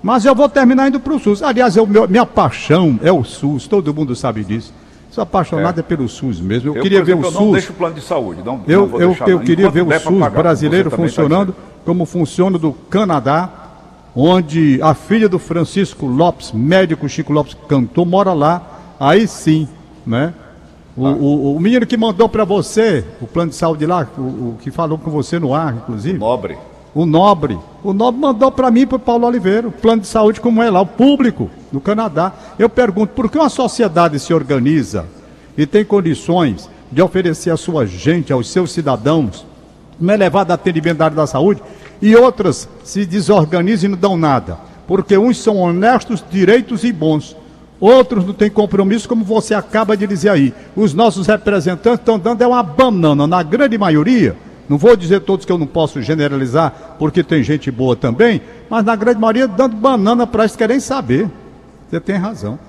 Mas 0.08 0.24
eu 0.24 0.34
vou 0.34 0.48
terminar 0.48 0.88
indo 0.88 1.02
para 1.02 1.14
o 1.14 1.20
SUS. 1.20 1.44
Aliás, 1.44 1.76
eu, 1.76 1.86
meu- 1.86 2.08
minha 2.08 2.26
paixão 2.26 2.98
é 3.04 3.12
o 3.12 3.26
SUS, 3.26 3.68
todo 3.68 3.94
mundo 3.94 4.16
sabe 4.16 4.42
disso. 4.42 4.74
Sou 5.12 5.22
apaixonado 5.22 5.82
é. 5.82 5.84
pelo 5.84 6.08
SUS 6.08 6.40
mesmo. 6.40 6.70
Eu, 6.70 6.76
Eu, 6.78 6.82
queria 6.82 7.00
por 7.00 7.06
ver 7.08 7.12
exemplo, 7.18 7.28
o 7.28 7.30
eu 7.30 7.34
não 7.34 7.42
SUS. 7.48 7.52
deixo 7.52 7.72
o 7.74 7.76
plano 7.76 7.96
de 7.96 8.02
saúde. 8.02 8.42
Não, 8.42 8.62
Eu, 8.66 8.88
não 8.88 9.02
eu, 9.02 9.08
deixar, 9.10 9.28
eu 9.28 9.40
queria 9.42 9.70
ver 9.70 9.82
o 9.82 9.92
SUS 10.00 10.18
pagar, 10.18 10.30
brasileiro 10.30 10.90
tá 10.90 10.96
funcionando 10.96 11.52
dizendo. 11.52 11.56
como 11.84 12.06
funciona 12.06 12.58
do 12.58 12.72
Canadá, 12.72 13.50
onde 14.16 14.80
a 14.82 14.94
filha 14.94 15.28
do 15.28 15.38
Francisco 15.38 16.06
Lopes, 16.06 16.54
médico 16.54 17.10
Chico 17.10 17.34
Lopes, 17.34 17.58
cantor, 17.68 18.06
mora 18.06 18.32
lá. 18.32 18.62
Aí 18.98 19.28
sim, 19.28 19.68
né? 20.06 20.34
O, 20.96 21.06
Ah. 21.06 21.12
o, 21.12 21.56
o 21.58 21.60
menino 21.60 21.86
que 21.86 21.98
mandou 21.98 22.30
para 22.30 22.46
você, 22.46 23.04
o 23.22 23.28
plano 23.28 23.50
de 23.50 23.58
saúde 23.58 23.86
lá, 23.86 24.08
o, 24.18 24.22
o 24.22 24.58
que 24.62 24.72
falou 24.72 24.98
com 24.98 25.12
você 25.12 25.38
no 25.38 25.54
ar, 25.54 25.76
inclusive, 25.76 26.18
Nobre. 26.18 26.58
O 26.98 27.06
Nobre. 27.06 27.60
O 27.84 27.94
Nobre 27.94 28.20
mandou 28.20 28.52
para 28.52 28.72
mim 28.72 28.88
para 28.88 28.96
o 28.96 29.00
Paulo 29.00 29.28
Oliveira, 29.28 29.68
o 29.68 29.72
plano 29.72 30.02
de 30.02 30.08
saúde 30.08 30.42
como 30.42 30.64
é 30.64 30.70
lá, 30.70 30.82
o 30.82 30.86
público 30.86 31.48
do 31.72 31.80
Canadá. 31.80 32.34
Eu 32.58 32.68
pergunto, 32.68 33.14
por 33.14 33.30
que 33.30 33.38
uma 33.38 33.50
sociedade 33.50 34.20
se 34.20 34.34
organiza 34.34 35.06
e 35.56 35.68
tem 35.68 35.86
condições 35.86 36.68
de 36.92 37.00
oferecer 37.00 37.52
à 37.52 37.58
sua 37.58 37.86
gente, 37.86 38.34
aos 38.34 38.50
seus 38.50 38.72
cidadãos, 38.72 39.46
um 40.02 40.10
elevado 40.10 40.52
atendimento 40.52 40.98
da 40.98 41.06
área 41.06 41.18
da 41.18 41.28
saúde, 41.28 41.62
e 42.02 42.16
outras 42.16 42.68
se 42.84 43.06
desorganizam 43.06 43.90
e 43.90 43.92
não 43.92 44.00
dão 44.00 44.18
nada? 44.18 44.58
Porque 44.88 45.16
uns 45.20 45.38
são 45.38 45.58
honestos, 45.58 46.26
direitos 46.32 46.84
e 46.84 46.92
bons. 46.92 47.36
Outros 47.80 48.26
não 48.26 48.34
têm 48.34 48.50
compromisso, 48.50 49.08
como 49.08 49.24
você 49.24 49.54
acaba 49.54 49.96
de 49.96 50.08
dizer 50.08 50.30
aí. 50.30 50.52
Os 50.76 50.96
nossos 50.96 51.28
representantes 51.28 52.00
estão 52.00 52.18
dando 52.18 52.42
é 52.42 52.48
uma 52.48 52.64
banana, 52.64 53.28
na 53.28 53.44
grande 53.44 53.78
maioria. 53.78 54.36
Não 54.68 54.78
vou 54.78 54.96
dizer 54.96 55.22
todos 55.22 55.46
que 55.46 55.52
eu 55.52 55.58
não 55.58 55.68
posso 55.68 56.02
generalizar, 56.02 56.96
porque 57.00 57.24
tem 57.24 57.42
gente 57.42 57.72
boa 57.72 57.96
também, 57.96 58.42
mas 58.70 58.84
na 58.84 58.96
grande 58.96 59.20
maioria 59.20 59.48
dando 59.48 59.76
banana 59.76 60.28
para 60.28 60.44
eles 60.44 60.56
querem 60.56 60.80
saber. 60.80 61.30
Você 61.90 62.00
tem 62.00 62.16
razão. 62.16 62.60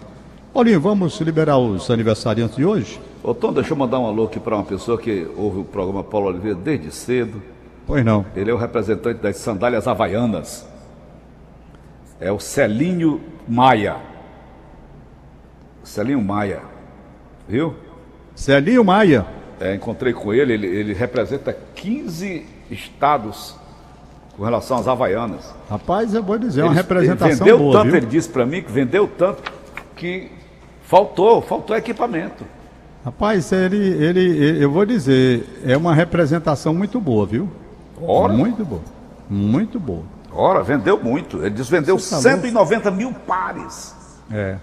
Paulinho, 0.55 0.81
vamos 0.81 1.21
liberar 1.21 1.59
os 1.59 1.91
aniversariantes 1.91 2.57
de 2.57 2.65
hoje? 2.65 3.01
Ô 3.23 3.35
Tom, 3.35 3.53
deixa 3.53 3.73
eu 3.73 3.77
mandar 3.77 3.99
um 3.99 4.07
alô 4.07 4.25
aqui 4.25 4.39
para 4.39 4.55
uma 4.55 4.65
pessoa 4.65 4.97
que 4.97 5.27
ouve 5.37 5.61
o 5.61 5.65
programa 5.65 6.05
Paulo 6.05 6.29
Oliveira 6.29 6.57
desde 6.57 6.93
cedo. 6.93 7.43
Pois 7.87 8.05
não. 8.05 8.25
Ele 8.37 8.51
é 8.51 8.55
o 8.55 8.57
representante 8.57 9.21
das 9.21 9.37
sandálias 9.37 9.89
havaianas. 9.89 10.67
É 12.21 12.31
o 12.31 12.39
Celinho 12.39 13.21
Maia. 13.47 13.97
Celinho 15.83 16.23
Maia. 16.23 16.63
Viu? 17.49 17.75
Celinho 18.35 18.85
Maia. 18.85 19.27
É, 19.61 19.75
encontrei 19.75 20.13
com 20.13 20.33
ele, 20.33 20.53
ele, 20.53 20.67
ele 20.67 20.93
representa 20.95 21.57
15 21.75 22.47
estados 22.71 23.55
com 24.37 24.45
relação 24.45 24.79
às 24.79 24.87
havaianas. 24.87 25.53
Rapaz, 25.69 26.15
eu 26.15 26.23
vou 26.23 26.39
dizer, 26.39 26.61
é 26.61 26.65
uma 26.65 26.73
Ele- 26.73 26.77
representação 26.81 27.29
ele 27.29 27.37
vendeu 27.39 27.59
boa, 27.59 27.73
tanto, 27.73 27.87
viu? 27.87 27.97
ele 27.97 28.07
disse 28.07 28.29
para 28.29 28.47
mim 28.47 28.63
que 28.63 28.71
vendeu 28.71 29.09
tanto 29.09 29.53
que 29.97 30.31
faltou, 30.83 31.43
faltou 31.43 31.77
equipamento. 31.77 32.45
Rapaz, 33.05 33.51
ele, 33.53 33.77
ele, 33.77 34.63
eu 34.63 34.71
vou 34.71 34.85
dizer, 34.87 35.45
é 35.65 35.77
uma 35.77 35.95
representação 35.95 36.73
muito 36.75 37.01
boa, 37.01 37.27
viu? 37.27 37.49
Ora. 38.01 38.33
Muito 38.33 38.65
boa. 38.65 38.83
Muito 39.29 39.81
boa. 39.81 40.03
Ora, 40.33 40.63
vendeu 40.63 41.03
muito. 41.03 41.39
Ele 41.39 41.51
disse 41.51 41.71
vendeu 41.71 41.99
Você 41.99 42.15
tá 42.15 42.21
190 42.21 42.91
mil 42.91 43.13
pares. 43.13 43.95
É. 44.31 44.57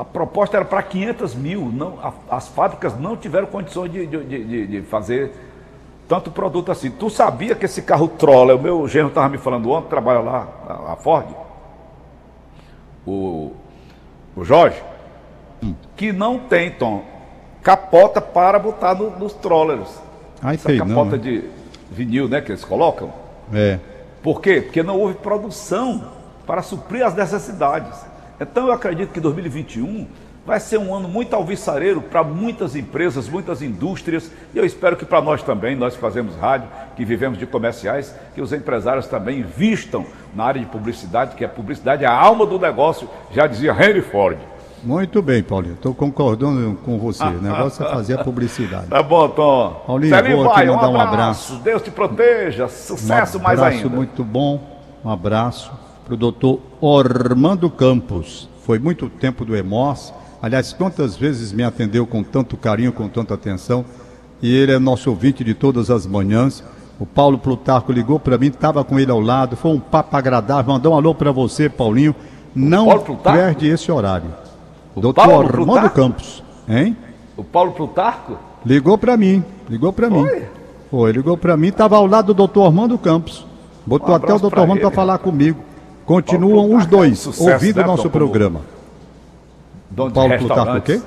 A 0.00 0.04
proposta 0.04 0.56
era 0.56 0.64
para 0.64 0.82
500 0.82 1.34
mil. 1.34 1.66
Não, 1.70 1.98
a- 2.02 2.36
as 2.36 2.48
fábricas 2.48 2.98
não 2.98 3.14
tiveram 3.18 3.46
condições 3.46 3.92
de, 3.92 4.06
de- 4.06 4.24
de- 4.24 4.66
de- 4.66 4.82
fazer 4.82 5.30
tanto 6.08 6.30
produto 6.30 6.72
assim. 6.72 6.90
Tu 6.90 7.10
sabia 7.10 7.54
que 7.54 7.66
esse 7.66 7.82
carro 7.82 8.08
Troller, 8.08 8.56
o 8.56 8.62
meu 8.62 8.88
genro 8.88 9.08
estava 9.08 9.28
me 9.28 9.36
falando 9.36 9.70
ontem, 9.70 9.88
trabalha 9.90 10.20
lá, 10.20 10.48
a, 10.66 10.92
a 10.92 10.96
Ford, 10.96 11.26
o, 13.06 13.52
o 14.34 14.42
Jorge, 14.42 14.82
que 15.96 16.12
não 16.12 16.38
tem, 16.38 16.70
Tom, 16.70 17.02
capota 17.62 18.22
para 18.22 18.58
botar 18.58 18.94
no- 18.94 19.10
nos 19.18 19.34
trollers. 19.34 20.00
Aí 20.42 20.54
Essa 20.54 20.68
tem, 20.68 20.78
capota 20.78 20.96
não. 21.04 21.10
né? 21.10 21.18
de 21.18 21.44
vinil, 21.90 22.26
né, 22.26 22.40
que 22.40 22.52
eles 22.52 22.64
colocam. 22.64 23.12
É. 23.52 23.78
Por 24.22 24.40
quê? 24.40 24.62
Porque 24.62 24.82
não 24.82 24.98
houve 24.98 25.14
produção 25.14 26.04
para 26.46 26.62
suprir 26.62 27.04
as 27.04 27.14
necessidades. 27.14 28.08
Então 28.40 28.68
eu 28.68 28.72
acredito 28.72 29.12
que 29.12 29.20
2021 29.20 30.06
vai 30.46 30.58
ser 30.58 30.78
um 30.78 30.94
ano 30.94 31.06
muito 31.06 31.36
alvissareiro 31.36 32.00
para 32.00 32.24
muitas 32.24 32.74
empresas, 32.74 33.28
muitas 33.28 33.60
indústrias, 33.60 34.32
e 34.54 34.58
eu 34.58 34.64
espero 34.64 34.96
que 34.96 35.04
para 35.04 35.20
nós 35.20 35.42
também, 35.42 35.76
nós 35.76 35.94
que 35.94 36.00
fazemos 36.00 36.34
rádio, 36.36 36.66
que 36.96 37.04
vivemos 37.04 37.38
de 37.38 37.46
comerciais, 37.46 38.14
que 38.34 38.40
os 38.40 38.52
empresários 38.52 39.06
também 39.06 39.42
vistam 39.42 40.06
na 40.34 40.44
área 40.44 40.60
de 40.60 40.66
publicidade, 40.66 41.36
que 41.36 41.44
a 41.44 41.48
publicidade 41.48 42.04
é 42.04 42.08
a 42.08 42.12
alma 42.12 42.46
do 42.46 42.58
negócio, 42.58 43.08
já 43.30 43.46
dizia 43.46 43.72
Henry 43.72 44.00
Ford. 44.00 44.38
Muito 44.82 45.20
bem, 45.20 45.42
Paulinho. 45.42 45.74
Estou 45.74 45.92
concordando 45.92 46.74
com 46.82 46.98
você. 46.98 47.22
O 47.22 47.42
negócio 47.42 47.84
é 47.84 47.90
fazer 47.90 48.18
a 48.18 48.24
publicidade. 48.24 48.86
Tá 48.86 49.02
bom, 49.02 49.28
Tom. 49.28 49.82
Paulinho, 49.86 50.36
vou 50.36 50.50
aqui 50.50 50.64
mandar 50.64 50.88
um 50.88 50.98
abraço. 50.98 51.56
Deus 51.56 51.82
te 51.82 51.90
proteja. 51.90 52.66
Sucesso 52.66 53.36
um 53.36 53.42
mais 53.42 53.60
ainda. 53.60 53.74
Um 53.74 53.76
abraço 53.76 53.90
muito 53.90 54.24
bom. 54.24 54.80
Um 55.04 55.10
abraço 55.10 55.70
para 56.10 56.14
o 56.14 56.16
doutor 56.16 56.58
Ormando 56.80 57.70
Campos. 57.70 58.48
Foi 58.64 58.80
muito 58.80 59.08
tempo 59.08 59.44
do 59.44 59.56
EMOS. 59.56 60.12
Aliás, 60.42 60.72
quantas 60.72 61.16
vezes 61.16 61.52
me 61.52 61.62
atendeu 61.62 62.04
com 62.04 62.24
tanto 62.24 62.56
carinho, 62.56 62.92
com 62.92 63.06
tanta 63.06 63.34
atenção. 63.34 63.84
E 64.42 64.52
ele 64.52 64.72
é 64.72 64.78
nosso 64.80 65.08
ouvinte 65.08 65.44
de 65.44 65.54
todas 65.54 65.88
as 65.88 66.06
manhãs. 66.06 66.64
O 66.98 67.06
Paulo 67.06 67.38
Plutarco 67.38 67.92
ligou 67.92 68.18
para 68.18 68.36
mim, 68.36 68.48
estava 68.48 68.82
com 68.82 68.98
ele 68.98 69.12
ao 69.12 69.20
lado. 69.20 69.56
Foi 69.56 69.70
um 69.70 69.78
papo 69.78 70.16
agradável. 70.16 70.72
Mandou 70.72 70.94
um 70.94 70.96
alô 70.96 71.14
para 71.14 71.30
você, 71.30 71.68
Paulinho. 71.68 72.14
Não 72.54 72.88
perde 73.22 73.68
esse 73.68 73.92
horário. 73.92 74.34
O 74.96 75.00
Doutor 75.00 75.24
Paulo 75.24 75.46
Armando 75.46 75.64
Plutarco? 75.64 75.94
Campos, 75.94 76.42
hein? 76.68 76.96
O 77.36 77.44
Paulo 77.44 77.70
Plutarco? 77.70 78.36
Ligou 78.66 78.98
para 78.98 79.16
mim, 79.16 79.44
ligou 79.68 79.92
para 79.92 80.10
mim. 80.10 80.26
Foi, 80.90 81.12
ligou 81.12 81.36
para 81.36 81.56
mim, 81.56 81.68
estava 81.68 81.96
ao 81.96 82.06
lado 82.06 82.26
do 82.26 82.34
doutor 82.34 82.66
Armando 82.66 82.98
Campos. 82.98 83.46
Botou 83.86 84.10
um 84.10 84.14
até 84.14 84.34
o 84.34 84.40
doutor 84.40 84.58
Armando 84.62 84.80
para 84.80 84.90
falar 84.90 85.18
comigo. 85.18 85.69
Continuam 86.10 86.74
os 86.74 86.86
dois 86.86 87.24
é 87.24 87.44
um 87.44 87.52
ouvindo 87.52 87.76
o 87.76 87.80
né, 87.82 87.86
nosso 87.86 88.10
programa. 88.10 88.62
Dono 89.88 90.10
Paulo 90.10 90.38
Plutarco 90.38 90.76
o 90.76 90.82
quê? 90.82 91.00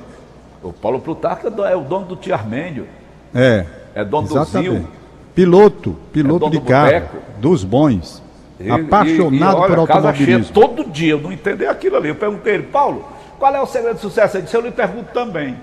O 0.64 0.72
Paulo 0.72 1.00
Plutarco 1.02 1.48
é 1.66 1.76
o 1.76 1.82
dono 1.82 2.06
do 2.06 2.16
Tio 2.16 2.34
Armênio. 2.34 2.88
É. 3.36 3.66
É 3.94 4.06
dono 4.06 4.26
exatamente. 4.28 4.70
do 4.70 4.76
Zil. 4.78 4.88
Piloto, 5.36 5.98
piloto 6.14 6.46
é 6.46 6.50
de 6.52 6.62
carro, 6.62 7.10
dos 7.38 7.66
bons. 7.66 8.24
E, 8.58 8.72
apaixonado 8.72 9.34
e, 9.34 9.40
e, 9.40 9.44
olha, 9.44 9.68
por 9.68 9.80
automobilismo. 9.80 10.54
todo 10.54 10.86
dia, 10.86 11.12
eu 11.12 11.20
não 11.20 11.34
entendi 11.34 11.66
aquilo 11.66 11.98
ali. 11.98 12.08
Eu 12.08 12.16
perguntei 12.16 12.54
ele, 12.54 12.64
Paulo, 12.64 13.04
qual 13.40 13.56
é 13.56 13.62
o 13.62 13.66
segredo 13.66 13.96
do 13.96 14.02
sucesso? 14.02 14.38
Ele 14.38 14.44
disse, 14.44 14.56
eu 14.56 14.62
lhe 14.62 14.72
pergunto 14.72 15.12
também. 15.14 15.58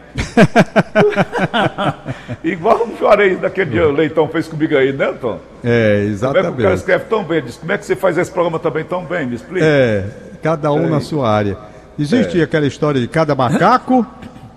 Igual 2.45 2.87
o 2.87 2.97
Juarez 2.97 3.41
daquele 3.41 3.71
dia, 3.71 3.89
o 3.89 3.93
Leitão 3.93 4.29
fez 4.29 4.47
comigo 4.49 4.77
aí, 4.77 4.93
né, 4.93 5.15
Tom? 5.21 5.39
É, 5.65 6.05
exatamente. 6.05 6.45
Como 6.45 6.53
é 6.53 6.57
que 6.57 6.61
o 6.61 6.65
cara 6.65 6.75
escreve 6.75 7.05
tão 7.05 7.25
bem? 7.25 7.43
Diz, 7.43 7.57
como 7.57 7.73
é 7.73 7.79
que 7.79 7.87
você 7.87 7.97
faz 7.97 8.19
esse 8.19 8.31
programa 8.31 8.59
também 8.59 8.85
tão 8.85 9.05
bem? 9.05 9.27
Me 9.27 9.37
explica. 9.37 9.65
É, 9.65 10.05
cada 10.43 10.73
um 10.73 10.87
é. 10.87 10.91
na 10.91 11.01
sua 11.01 11.31
área. 11.31 11.57
Existe 11.99 12.41
é. 12.41 12.45
aquela 12.45 12.67
história 12.67 13.01
de 13.01 13.09
cada 13.09 13.35
macaco... 13.35 14.07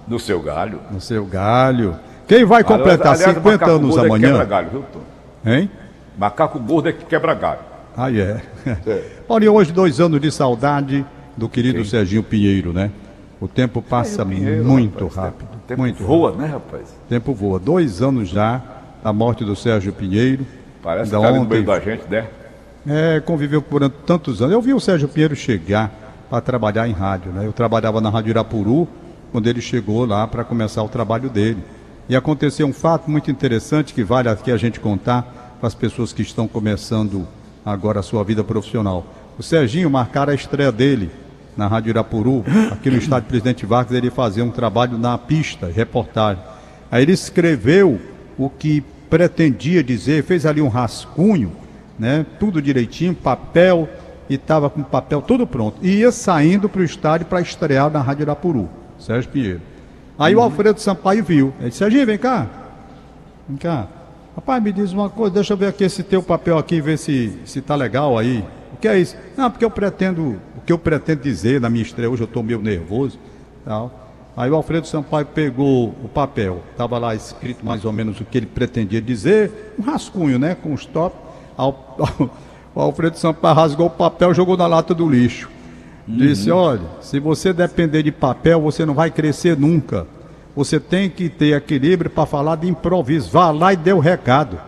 No 0.07 0.19
seu 0.19 0.41
galho. 0.41 0.79
No 0.91 0.99
seu 0.99 1.25
galho. 1.25 1.95
Quem 2.27 2.43
vai 2.45 2.63
completar 2.63 3.13
aliás, 3.13 3.35
50 3.35 3.65
anos 3.65 3.97
amanhã? 3.97 4.15
É 4.15 4.19
que 4.19 4.27
quebra 4.27 4.45
galho, 4.45 4.69
viu, 4.69 4.85
Tom? 4.91 5.49
Hein? 5.49 5.69
Macaco 6.17 6.59
gordo 6.59 6.89
é 6.89 6.93
que 6.93 7.05
quebra 7.05 7.33
galho. 7.33 7.59
Ah, 7.95 8.11
é. 8.11 8.41
é. 8.87 9.01
Olha, 9.29 9.51
hoje 9.51 9.71
dois 9.71 9.99
anos 9.99 10.19
de 10.19 10.31
saudade 10.31 11.05
do 11.35 11.49
querido 11.49 11.83
Sim. 11.83 11.89
Serginho 11.89 12.23
Pinheiro, 12.23 12.73
né? 12.73 12.91
O 13.43 13.47
tempo 13.49 13.81
passa 13.81 14.25
Pinheiro, 14.25 14.63
muito 14.63 15.05
rapaz, 15.05 15.15
rápido. 15.15 15.47
O 15.53 15.67
tempo 15.67 15.81
muito 15.81 16.01
voa, 16.01 16.29
rápido. 16.29 16.41
né, 16.41 16.47
rapaz? 16.47 16.89
O 17.05 17.09
tempo 17.09 17.33
voa. 17.33 17.59
Dois 17.59 18.01
anos 18.01 18.29
já 18.29 18.61
da 19.03 19.11
morte 19.11 19.43
do 19.43 19.53
Sérgio 19.53 19.91
Pinheiro. 19.91 20.47
Parece 20.81 21.11
que 21.11 21.17
está 21.17 21.29
ontem... 21.29 21.39
no 21.39 21.49
meio 21.49 21.65
da 21.65 21.77
gente, 21.77 22.09
né? 22.09 22.25
É, 22.87 23.19
conviveu 23.19 23.61
por 23.61 23.89
tantos 23.89 24.41
anos. 24.41 24.53
Eu 24.53 24.61
vi 24.61 24.73
o 24.73 24.79
Sérgio 24.79 25.09
Pinheiro 25.09 25.35
chegar 25.35 25.91
para 26.29 26.39
trabalhar 26.39 26.87
em 26.87 26.93
rádio, 26.93 27.33
né? 27.33 27.45
Eu 27.45 27.51
trabalhava 27.51 27.99
na 27.99 28.09
Rádio 28.09 28.29
Irapuru, 28.29 28.87
quando 29.33 29.47
ele 29.47 29.59
chegou 29.59 30.05
lá 30.05 30.25
para 30.25 30.45
começar 30.45 30.81
o 30.81 30.87
trabalho 30.87 31.29
dele. 31.29 31.61
E 32.07 32.15
aconteceu 32.15 32.65
um 32.65 32.71
fato 32.71 33.11
muito 33.11 33.29
interessante 33.29 33.93
que 33.93 34.05
vale 34.05 34.29
aqui 34.29 34.53
a 34.53 34.57
gente 34.57 34.79
contar 34.79 35.57
para 35.59 35.67
as 35.67 35.75
pessoas 35.75 36.13
que 36.13 36.21
estão 36.21 36.47
começando 36.47 37.27
agora 37.65 37.99
a 37.99 38.03
sua 38.03 38.23
vida 38.23 38.41
profissional. 38.41 39.05
O 39.37 39.43
Serginho 39.43 39.89
marcara 39.89 40.31
a 40.31 40.35
estreia 40.35 40.71
dele 40.71 41.11
na 41.55 41.67
Rádio 41.67 41.91
Irapuru, 41.91 42.43
aqui 42.71 42.89
no 42.89 42.97
estádio 42.97 43.29
Presidente 43.29 43.65
Vargas, 43.65 43.95
ele 43.95 44.09
fazia 44.09 44.43
um 44.43 44.51
trabalho 44.51 44.97
na 44.97 45.17
pista, 45.17 45.67
reportagem. 45.67 46.43
Aí 46.91 47.03
ele 47.03 47.11
escreveu 47.11 47.99
o 48.37 48.49
que 48.49 48.83
pretendia 49.09 49.83
dizer, 49.83 50.23
fez 50.23 50.45
ali 50.45 50.61
um 50.61 50.67
rascunho, 50.67 51.51
né? 51.97 52.25
Tudo 52.39 52.61
direitinho, 52.61 53.13
papel, 53.13 53.87
e 54.29 54.35
estava 54.35 54.69
com 54.69 54.81
o 54.81 54.85
papel 54.85 55.21
todo 55.21 55.45
pronto. 55.45 55.77
E 55.81 55.97
ia 55.97 56.11
saindo 56.11 56.67
para 56.67 56.81
o 56.81 56.83
estádio 56.83 57.27
para 57.27 57.41
estrear 57.41 57.91
na 57.91 58.01
Rádio 58.01 58.23
Irapuru, 58.23 58.69
Sérgio 58.97 59.29
Pinheiro. 59.29 59.61
Aí 60.17 60.35
uhum. 60.35 60.41
o 60.41 60.43
Alfredo 60.43 60.79
Sampaio 60.79 61.23
viu. 61.23 61.53
Ele 61.59 61.69
disse, 61.69 61.79
Serginho, 61.79 62.05
vem 62.05 62.17
cá. 62.17 62.47
Vem 63.47 63.57
cá. 63.57 63.87
Rapaz, 64.35 64.63
me 64.63 64.71
diz 64.71 64.91
uma 64.91 65.09
coisa, 65.09 65.35
deixa 65.35 65.53
eu 65.53 65.57
ver 65.57 65.67
aqui 65.67 65.83
esse 65.83 66.01
teu 66.01 66.23
papel 66.23 66.57
aqui, 66.57 66.81
ver 66.81 66.97
se, 66.97 67.37
se 67.45 67.61
tá 67.61 67.75
legal 67.75 68.17
aí. 68.17 68.43
O 68.73 68.77
que 68.77 68.87
é 68.87 68.97
isso? 68.97 69.15
Não, 69.37 69.51
porque 69.51 69.63
eu 69.63 69.69
pretendo 69.69 70.39
que 70.65 70.73
eu 70.73 70.77
pretendo 70.77 71.21
dizer 71.21 71.59
na 71.59 71.69
minha 71.69 71.83
estreia, 71.83 72.09
hoje 72.09 72.23
eu 72.23 72.25
estou 72.25 72.43
meio 72.43 72.61
nervoso. 72.61 73.19
Tal. 73.65 74.03
Aí 74.35 74.49
o 74.49 74.55
Alfredo 74.55 74.87
Sampaio 74.87 75.27
pegou 75.27 75.89
o 76.03 76.09
papel, 76.11 76.63
estava 76.71 76.97
lá 76.97 77.13
escrito 77.13 77.63
mais 77.63 77.85
ou 77.85 77.91
menos 77.91 78.19
o 78.19 78.25
que 78.25 78.39
ele 78.39 78.47
pretendia 78.47 78.99
dizer, 78.99 79.75
um 79.77 79.83
rascunho, 79.83 80.39
né, 80.39 80.55
com 80.55 80.73
os 80.73 80.85
top. 80.85 81.15
O 82.75 82.81
Alfredo 82.81 83.19
Sampaio 83.19 83.53
rasgou 83.53 83.85
o 83.85 83.89
papel 83.91 84.31
e 84.31 84.33
jogou 84.33 84.57
na 84.57 84.65
lata 84.65 84.95
do 84.95 85.07
lixo. 85.07 85.47
Uhum. 86.07 86.17
Disse: 86.17 86.49
olha, 86.49 86.81
se 87.01 87.19
você 87.19 87.53
depender 87.53 88.01
de 88.01 88.11
papel, 88.11 88.59
você 88.59 88.83
não 88.83 88.95
vai 88.95 89.11
crescer 89.11 89.55
nunca. 89.55 90.07
Você 90.55 90.79
tem 90.79 91.07
que 91.07 91.29
ter 91.29 91.55
equilíbrio 91.55 92.09
para 92.09 92.25
falar 92.25 92.55
de 92.55 92.67
improviso. 92.67 93.29
Vá 93.29 93.51
lá 93.51 93.73
e 93.73 93.77
dê 93.77 93.93
o 93.93 93.99
recado. 93.99 94.59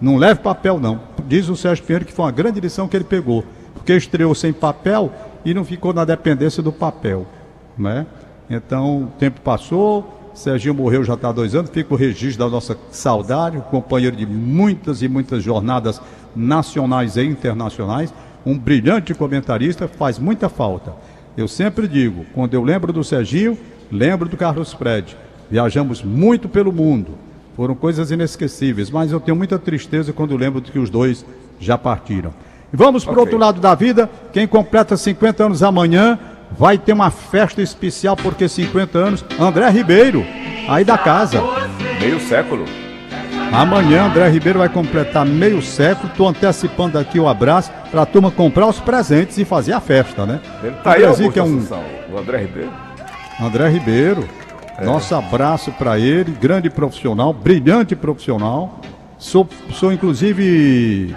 Não 0.00 0.16
leve 0.16 0.40
papel, 0.40 0.78
não. 0.78 1.00
Diz 1.26 1.48
o 1.48 1.56
Sérgio 1.56 1.84
Pinheiro 1.84 2.04
que 2.04 2.12
foi 2.12 2.26
uma 2.26 2.30
grande 2.30 2.60
lição 2.60 2.86
que 2.86 2.96
ele 2.96 3.04
pegou. 3.04 3.44
Porque 3.72 3.94
estreou 3.94 4.34
sem 4.34 4.52
papel 4.52 5.10
e 5.44 5.52
não 5.52 5.64
ficou 5.64 5.92
na 5.92 6.04
dependência 6.04 6.62
do 6.62 6.72
papel. 6.72 7.26
Né? 7.76 8.06
Então, 8.48 9.04
o 9.04 9.06
tempo 9.18 9.40
passou, 9.40 10.30
Serginho 10.34 10.74
morreu 10.74 11.04
já 11.04 11.14
está 11.14 11.28
há 11.28 11.32
dois 11.32 11.54
anos, 11.54 11.70
fica 11.70 11.94
o 11.94 11.96
registro 11.96 12.44
da 12.44 12.50
nossa 12.50 12.76
saudade, 12.90 13.62
companheiro 13.70 14.16
de 14.16 14.26
muitas 14.26 15.02
e 15.02 15.08
muitas 15.08 15.42
jornadas 15.42 16.00
nacionais 16.34 17.16
e 17.16 17.22
internacionais, 17.24 18.12
um 18.44 18.58
brilhante 18.58 19.14
comentarista, 19.14 19.88
faz 19.88 20.18
muita 20.18 20.48
falta. 20.48 20.92
Eu 21.36 21.48
sempre 21.48 21.88
digo, 21.88 22.24
quando 22.34 22.54
eu 22.54 22.62
lembro 22.62 22.92
do 22.92 23.02
Serginho, 23.02 23.56
lembro 23.90 24.28
do 24.28 24.36
Carlos 24.36 24.72
Fred. 24.72 25.16
Viajamos 25.50 26.02
muito 26.02 26.48
pelo 26.48 26.72
mundo, 26.72 27.12
foram 27.56 27.74
coisas 27.74 28.10
inesquecíveis, 28.10 28.90
mas 28.90 29.12
eu 29.12 29.20
tenho 29.20 29.36
muita 29.36 29.58
tristeza 29.58 30.12
quando 30.12 30.36
lembro 30.36 30.60
de 30.60 30.72
que 30.72 30.78
os 30.78 30.90
dois 30.90 31.24
já 31.60 31.78
partiram. 31.78 32.32
Vamos 32.72 33.04
para 33.04 33.12
o 33.12 33.14
okay. 33.14 33.24
outro 33.24 33.38
lado 33.38 33.60
da 33.60 33.74
vida. 33.74 34.10
Quem 34.32 34.46
completa 34.46 34.96
50 34.96 35.44
anos 35.44 35.62
amanhã 35.62 36.18
vai 36.58 36.78
ter 36.78 36.92
uma 36.92 37.10
festa 37.10 37.62
especial, 37.62 38.16
porque 38.16 38.48
50 38.48 38.98
anos, 38.98 39.24
André 39.38 39.68
Ribeiro, 39.70 40.24
aí 40.68 40.84
da 40.84 40.98
casa. 40.98 41.42
Meio 42.00 42.20
século. 42.20 42.64
Amanhã 43.52 44.06
André 44.06 44.28
Ribeiro 44.28 44.58
vai 44.58 44.68
completar 44.68 45.24
meio 45.24 45.62
século. 45.62 46.08
Estou 46.08 46.28
antecipando 46.28 46.98
aqui 46.98 47.20
o 47.20 47.28
abraço 47.28 47.70
para 47.90 48.02
a 48.02 48.06
turma 48.06 48.30
comprar 48.30 48.66
os 48.66 48.80
presentes 48.80 49.38
e 49.38 49.44
fazer 49.44 49.72
a 49.72 49.80
festa, 49.80 50.26
né? 50.26 50.40
Ele 50.62 50.74
tá 50.82 50.92
aí, 50.92 51.30
que 51.30 51.38
é 51.38 51.42
um... 51.42 51.64
o 52.12 52.18
André 52.18 52.38
Ribeiro. 52.38 52.70
André 53.40 53.68
Ribeiro. 53.68 54.28
É. 54.76 54.84
Nosso 54.84 55.14
abraço 55.14 55.70
para 55.72 55.98
ele, 56.00 56.32
grande 56.32 56.68
profissional, 56.68 57.32
brilhante 57.32 57.94
profissional. 57.94 58.80
Sou, 59.18 59.48
sou 59.70 59.92
inclusive 59.92 61.14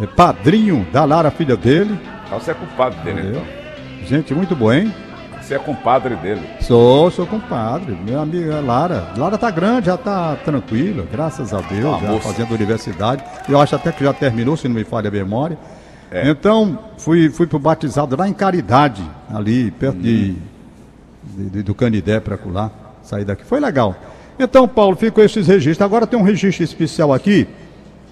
é 0.00 0.06
padrinho 0.06 0.86
da 0.92 1.04
Lara, 1.04 1.30
filha 1.30 1.56
dele. 1.56 1.98
Ah, 2.30 2.34
você 2.34 2.50
é 2.50 2.54
compadre 2.54 2.98
dele, 3.00 3.20
Entendeu? 3.20 3.42
então. 3.42 4.06
Gente, 4.06 4.34
muito 4.34 4.56
bom, 4.56 4.72
hein? 4.72 4.92
Você 5.40 5.54
é 5.54 5.58
compadre 5.58 6.16
dele? 6.16 6.40
Sou, 6.60 7.10
sou 7.10 7.26
compadre. 7.26 7.92
Minha 7.92 8.20
amiga 8.20 8.60
Lara. 8.60 9.12
Lara 9.16 9.36
tá 9.36 9.50
grande, 9.50 9.86
já 9.86 9.96
tá 9.96 10.36
tranquila, 10.36 11.06
graças 11.10 11.52
a 11.52 11.60
Deus, 11.60 11.94
ah, 11.96 11.98
já 12.00 12.12
moça. 12.12 12.28
fazendo 12.28 12.54
universidade. 12.54 13.22
Eu 13.48 13.60
acho 13.60 13.76
até 13.76 13.92
que 13.92 14.02
já 14.02 14.12
terminou, 14.12 14.56
se 14.56 14.66
não 14.68 14.74
me 14.74 14.84
falha 14.84 15.08
a 15.08 15.12
memória. 15.12 15.58
É. 16.10 16.28
Então, 16.30 16.78
fui, 16.96 17.28
fui 17.28 17.46
pro 17.46 17.58
batizado 17.58 18.16
lá 18.16 18.26
em 18.26 18.32
Caridade, 18.32 19.02
ali, 19.32 19.70
perto 19.70 19.98
hum. 19.98 20.00
de, 20.00 20.36
de, 21.24 21.62
do 21.62 21.74
Canidé 21.74 22.20
para 22.20 22.38
lá. 22.46 22.70
Sair 23.02 23.24
daqui. 23.26 23.44
Foi 23.44 23.60
legal. 23.60 23.94
Então, 24.38 24.66
Paulo, 24.66 24.96
fico 24.96 25.20
esses 25.20 25.46
registros. 25.46 25.84
Agora 25.84 26.06
tem 26.06 26.18
um 26.18 26.22
registro 26.22 26.64
especial 26.64 27.12
aqui 27.12 27.46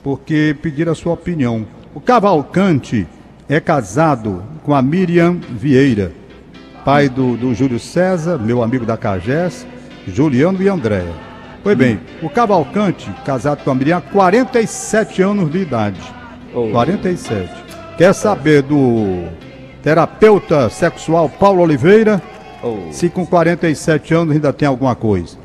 porque 0.02 0.56
pediram 0.60 0.92
a 0.92 0.94
sua 0.94 1.12
opinião. 1.12 1.66
O 1.94 2.00
Cavalcante 2.00 3.06
é 3.48 3.60
casado 3.60 4.42
com 4.64 4.74
a 4.74 4.82
Miriam 4.82 5.38
Vieira, 5.50 6.12
pai 6.84 7.08
do, 7.08 7.36
do 7.36 7.54
Júlio 7.54 7.78
César, 7.78 8.38
meu 8.38 8.62
amigo 8.62 8.86
da 8.86 8.96
Cagés, 8.96 9.66
Juliano 10.06 10.62
e 10.62 10.68
Andréia. 10.68 11.12
Pois 11.62 11.76
bem, 11.76 12.00
o 12.20 12.28
Cavalcante, 12.28 13.08
casado 13.24 13.62
com 13.62 13.70
a 13.70 13.74
Miriam, 13.74 14.00
47 14.00 15.22
anos 15.22 15.50
de 15.50 15.58
idade. 15.58 16.00
Oh. 16.54 16.70
47. 16.70 17.50
Quer 17.96 18.12
saber 18.14 18.62
do 18.62 19.28
terapeuta 19.82 20.68
sexual 20.68 21.28
Paulo 21.28 21.62
Oliveira? 21.62 22.20
Oh. 22.62 22.92
Se 22.92 23.08
com 23.08 23.24
47 23.24 24.14
anos 24.14 24.34
ainda 24.34 24.52
tem 24.52 24.66
alguma 24.66 24.94
coisa. 24.94 25.36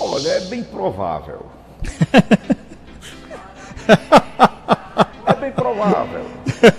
Olha, 0.00 0.28
é 0.28 0.40
bem 0.46 0.62
provável. 0.62 1.46
é 5.26 5.34
bem 5.34 5.52
provável. 5.52 6.24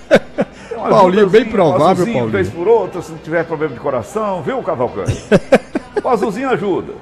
Paulinho, 0.89 1.29
bem 1.29 1.45
provável, 1.45 2.05
Paulinho. 2.05 2.29
Vez 2.29 2.49
por 2.49 2.67
outra, 2.67 3.01
se 3.01 3.11
não 3.11 3.17
tiver 3.17 3.43
problema 3.45 3.73
de 3.73 3.79
coração, 3.79 4.41
viu, 4.43 4.61
Cavalcante? 4.61 5.25
o 6.03 6.07
azulzinho 6.09 6.49
ajuda. 6.51 6.93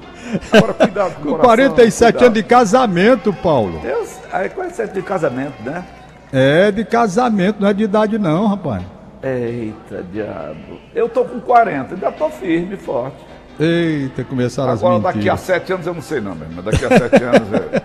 Agora, 0.52 0.72
cuidado 0.74 1.14
com 1.16 1.20
o 1.20 1.24
Com 1.24 1.30
coração. 1.38 1.44
47 1.44 2.12
cuidado. 2.12 2.22
anos 2.24 2.34
de 2.34 2.42
casamento, 2.42 3.32
Paulo. 3.32 3.78
Deus, 3.80 4.18
aí 4.32 4.48
47 4.48 4.94
de 4.94 5.02
casamento, 5.02 5.62
né? 5.62 5.84
É 6.32 6.70
de 6.72 6.84
casamento, 6.84 7.60
não 7.60 7.68
é 7.68 7.74
de 7.74 7.84
idade 7.84 8.18
não, 8.18 8.46
rapaz. 8.48 8.82
Eita, 9.22 10.02
diabo. 10.12 10.78
Eu 10.94 11.08
tô 11.08 11.24
com 11.24 11.38
40, 11.40 11.94
ainda 11.94 12.10
tô 12.12 12.28
firme, 12.30 12.76
forte. 12.76 13.16
Eita, 13.60 14.24
começaram 14.24 14.72
Agora, 14.72 14.96
as 14.96 15.02
daqui 15.02 15.28
a 15.28 15.34
mentiras. 15.34 15.40
7 15.40 15.72
anos 15.74 15.86
eu 15.86 15.94
não 15.94 16.02
sei 16.02 16.20
não. 16.20 16.34
Mas 16.34 16.64
daqui 16.64 16.84
a 16.84 16.88
7 16.88 17.22
anos 17.22 17.52
é. 17.52 17.82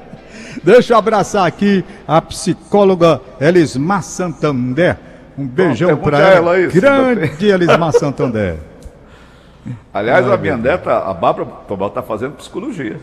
Deixa 0.64 0.94
eu 0.94 0.98
abraçar 0.98 1.46
aqui 1.48 1.84
a 2.08 2.22
psicóloga 2.22 3.22
Elismar 3.40 4.04
Santander. 4.04 4.98
Um 5.38 5.48
beijão 5.48 5.88
pergunte 5.90 6.10
pra 6.10 6.18
a 6.18 6.22
ela. 6.32 6.58
ela 6.60 6.70
se 6.72 6.80
Grande 6.80 7.46
Elismar 7.48 7.92
Santander. 7.98 8.58
Aliás, 9.94 10.28
a 10.30 10.38
minha 10.38 10.58
neta, 10.58 10.98
a 10.98 11.14
Bárbara 11.14 11.46
Tobal, 11.68 11.90
tá 11.90 12.02
fazendo 12.02 12.34
psicologia. 12.34 12.98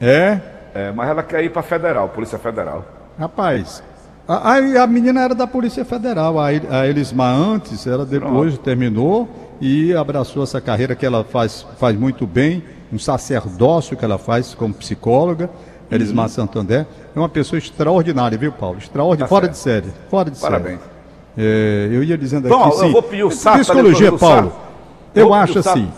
É? 0.00 0.38
É, 0.74 0.92
mas 0.92 1.08
ela 1.08 1.22
quer 1.22 1.42
ir 1.44 1.50
pra 1.50 1.62
Federal, 1.62 2.08
Polícia 2.08 2.38
Federal. 2.38 2.84
Rapaz, 3.18 3.82
a, 4.26 4.54
a- 4.56 4.86
menina 4.86 5.22
era 5.22 5.34
da 5.34 5.46
Polícia 5.46 5.84
Federal, 5.84 6.38
a, 6.40 6.46
a 6.48 6.86
Elismar 6.88 7.34
antes, 7.34 7.86
ela 7.86 8.04
depois 8.04 8.58
terminou 8.58 9.28
e 9.60 9.94
abraçou 9.94 10.42
essa 10.42 10.60
carreira 10.60 10.96
que 10.96 11.06
ela 11.06 11.22
faz, 11.22 11.64
faz 11.78 11.96
muito 11.96 12.26
bem, 12.26 12.62
um 12.92 12.98
sacerdócio 12.98 13.96
que 13.96 14.04
ela 14.04 14.18
faz 14.18 14.52
como 14.54 14.74
psicóloga. 14.74 15.48
Uhum. 15.90 15.96
Elismar 15.96 16.28
Santander 16.28 16.86
é 17.14 17.18
uma 17.18 17.28
pessoa 17.28 17.58
extraordinária, 17.58 18.36
viu, 18.38 18.52
Paulo? 18.52 18.78
Extraordinária, 18.78 19.24
Tá 19.24 19.28
fora 19.28 19.52
certo. 19.52 19.84
de 19.86 19.92
série, 19.92 20.08
fora 20.10 20.30
de 20.30 20.40
Parabéns. 20.40 20.78
série. 20.80 20.94
É, 21.36 21.88
eu 21.92 22.02
ia 22.04 22.16
dizendo 22.16 22.48
Bom, 22.48 22.62
aqui, 22.64 22.76
eu 22.76 22.78
sim. 22.80 22.92
vou 22.92 23.02
pedir 23.02 23.24
o 23.24 23.30
SAP, 23.30 23.58
Psicologia, 23.60 24.12
Paulo. 24.12 24.52
Eu 25.14 25.28
pedir 25.28 25.38
acho 25.38 25.56
o 25.56 25.60
assim, 25.60 25.90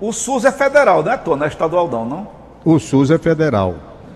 O 0.00 0.12
SUS 0.12 0.44
é 0.44 0.52
federal, 0.52 1.02
né, 1.02 1.16
Tô? 1.16 1.36
Não 1.36 1.44
é 1.44 1.48
estadual, 1.48 1.88
não, 1.88 2.04
não? 2.04 2.28
o 2.64 2.78
SUS 2.78 3.10
é 3.10 3.18
federal. 3.18 3.74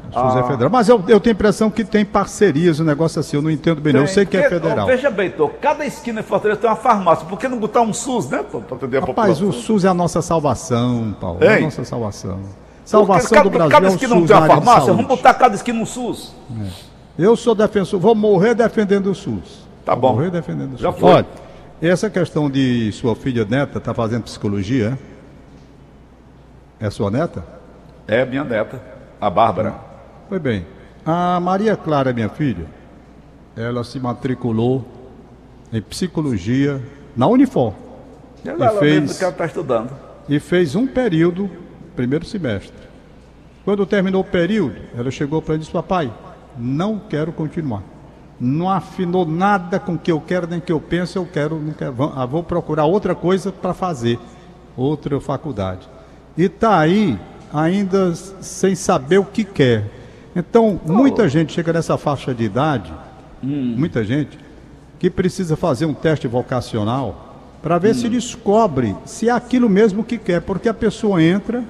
O 0.08 0.12
SUS 0.12 0.36
Ah. 0.36 0.40
é 0.40 0.42
federal. 0.44 0.70
Mas 0.70 0.88
eu, 0.88 1.02
eu 1.08 1.18
tenho 1.20 1.34
a 1.34 1.36
impressão 1.36 1.70
que 1.70 1.84
tem 1.84 2.04
parcerias, 2.04 2.78
um 2.80 2.84
negócio 2.84 3.18
assim, 3.20 3.36
eu 3.36 3.42
não 3.42 3.50
entendo 3.50 3.80
bem, 3.80 3.92
não. 3.92 4.00
Eu 4.00 4.06
Tem, 4.06 4.14
sei 4.14 4.26
que 4.26 4.36
é 4.36 4.48
federal. 4.48 4.86
Veja 4.86 5.10
bem, 5.10 5.30
Tô, 5.30 5.48
cada 5.48 5.84
esquina 5.86 6.20
em 6.20 6.22
Fortaleza 6.24 6.60
tem 6.60 6.68
uma 6.70 6.76
farmácia. 6.76 7.24
Por 7.26 7.38
que 7.38 7.48
não 7.48 7.58
botar 7.58 7.80
um 7.80 7.92
SUS, 7.92 8.28
né, 8.28 8.44
Tô? 8.50 8.60
Pra 8.60 8.76
atender 8.76 8.98
a 8.98 9.00
Rapaz, 9.00 9.36
o 9.40 9.44
população. 9.46 9.52
SUS 9.62 9.84
é 9.84 9.88
a 9.88 9.94
nossa 9.94 10.20
salvação, 10.22 11.14
Paulo. 11.20 11.38
É 11.42 11.48
a 11.48 11.56
Ei. 11.58 11.64
nossa 11.64 11.84
salvação. 11.84 12.38
Salvação 12.86 13.30
cada, 13.30 13.42
do 13.44 13.50
Brasil 13.50 13.70
cada 13.70 13.86
é 13.86 13.90
esquina 13.90 14.14
não 14.14 14.20
SUS 14.22 14.28
tem 14.30 14.36
uma 14.38 14.46
farmácia, 14.46 14.92
vamos 14.92 15.06
botar 15.06 15.34
cada 15.34 15.54
esquina 15.54 15.80
um 15.80 15.86
SUS. 15.86 16.34
Eu 17.18 17.36
sou 17.36 17.54
defensor, 17.54 17.98
vou 18.00 18.14
morrer 18.14 18.54
defendendo 18.54 19.10
o 19.10 19.14
SUS. 19.14 19.66
Tá 19.84 19.92
Vou 19.94 20.02
bom. 20.02 20.12
Morrer 20.16 20.30
defendendo 20.30 20.68
o 20.68 20.72
SUS. 20.72 20.80
Já 20.80 20.92
foi. 20.92 21.10
Olha, 21.12 21.26
essa 21.82 22.08
questão 22.08 22.48
de 22.50 22.90
sua 22.92 23.14
filha 23.16 23.44
neta 23.44 23.80
tá 23.80 23.92
fazendo 23.92 24.22
psicologia, 24.22 24.98
é? 26.80 26.86
É 26.86 26.90
sua 26.90 27.10
neta? 27.10 27.44
É 28.06 28.24
minha 28.24 28.44
neta, 28.44 28.80
a 29.20 29.28
Bárbara. 29.28 29.74
Foi 30.28 30.38
bem. 30.38 30.64
A 31.04 31.40
Maria 31.40 31.76
Clara, 31.76 32.12
minha 32.12 32.28
filha, 32.28 32.66
ela 33.56 33.82
se 33.84 33.98
matriculou 33.98 34.84
em 35.72 35.80
psicologia 35.82 36.80
na 37.16 37.26
Unifor 37.26 37.72
Ela, 38.44 38.66
ela 38.66 38.78
fez- 38.80 39.18
que 39.18 39.24
ela 39.24 39.32
está 39.32 39.46
estudando. 39.46 39.90
e 40.28 40.38
fez 40.38 40.74
um 40.74 40.86
período, 40.86 41.50
primeiro 41.96 42.24
semestre. 42.24 42.86
Quando 43.64 43.84
terminou 43.86 44.20
o 44.20 44.24
período, 44.24 44.76
ela 44.96 45.10
chegou 45.10 45.42
para 45.42 45.54
mim 45.54 45.58
e 45.58 45.60
disse: 45.60 45.72
Papai, 45.72 46.12
não 46.56 46.98
quero 46.98 47.32
continuar. 47.32 47.82
Não 48.38 48.70
afinou 48.70 49.24
nada 49.24 49.80
com 49.80 49.94
o 49.94 49.98
que 49.98 50.12
eu 50.12 50.20
quero, 50.20 50.46
nem 50.46 50.58
o 50.58 50.62
que 50.62 50.70
eu 50.70 50.80
penso, 50.80 51.18
eu 51.18 51.26
quero, 51.26 51.58
não 51.58 51.72
quero. 51.72 51.92
Vou, 51.92 52.12
ah, 52.14 52.26
vou 52.26 52.42
procurar 52.42 52.84
outra 52.84 53.14
coisa 53.14 53.50
para 53.50 53.72
fazer, 53.72 54.18
outra 54.76 55.18
faculdade. 55.20 55.88
E 56.36 56.44
está 56.44 56.78
aí, 56.78 57.18
ainda 57.52 58.14
sem 58.14 58.74
saber 58.74 59.18
o 59.18 59.24
que 59.24 59.42
quer. 59.42 59.90
Então, 60.34 60.78
muita 60.84 61.28
gente 61.30 61.54
chega 61.54 61.72
nessa 61.72 61.96
faixa 61.96 62.34
de 62.34 62.44
idade, 62.44 62.92
muita 63.42 64.04
gente, 64.04 64.38
que 64.98 65.08
precisa 65.08 65.56
fazer 65.56 65.86
um 65.86 65.94
teste 65.94 66.28
vocacional 66.28 67.26
para 67.62 67.78
ver 67.78 67.94
se 67.94 68.08
descobre 68.08 68.94
se 69.04 69.28
é 69.28 69.32
aquilo 69.32 69.68
mesmo 69.68 70.04
que 70.04 70.18
quer, 70.18 70.42
porque 70.42 70.68
a 70.68 70.74
pessoa 70.74 71.22
entra, 71.22 71.64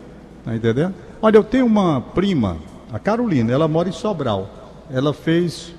tá 0.46 0.54
entendendo? 0.54 0.94
Olha, 1.20 1.36
eu 1.36 1.44
tenho 1.44 1.66
uma 1.66 2.00
prima, 2.00 2.56
a 2.92 2.98
Carolina, 2.98 3.52
ela 3.52 3.66
mora 3.66 3.88
em 3.88 3.92
Sobral. 3.92 4.48
Ela 4.90 5.12
fez 5.12 5.74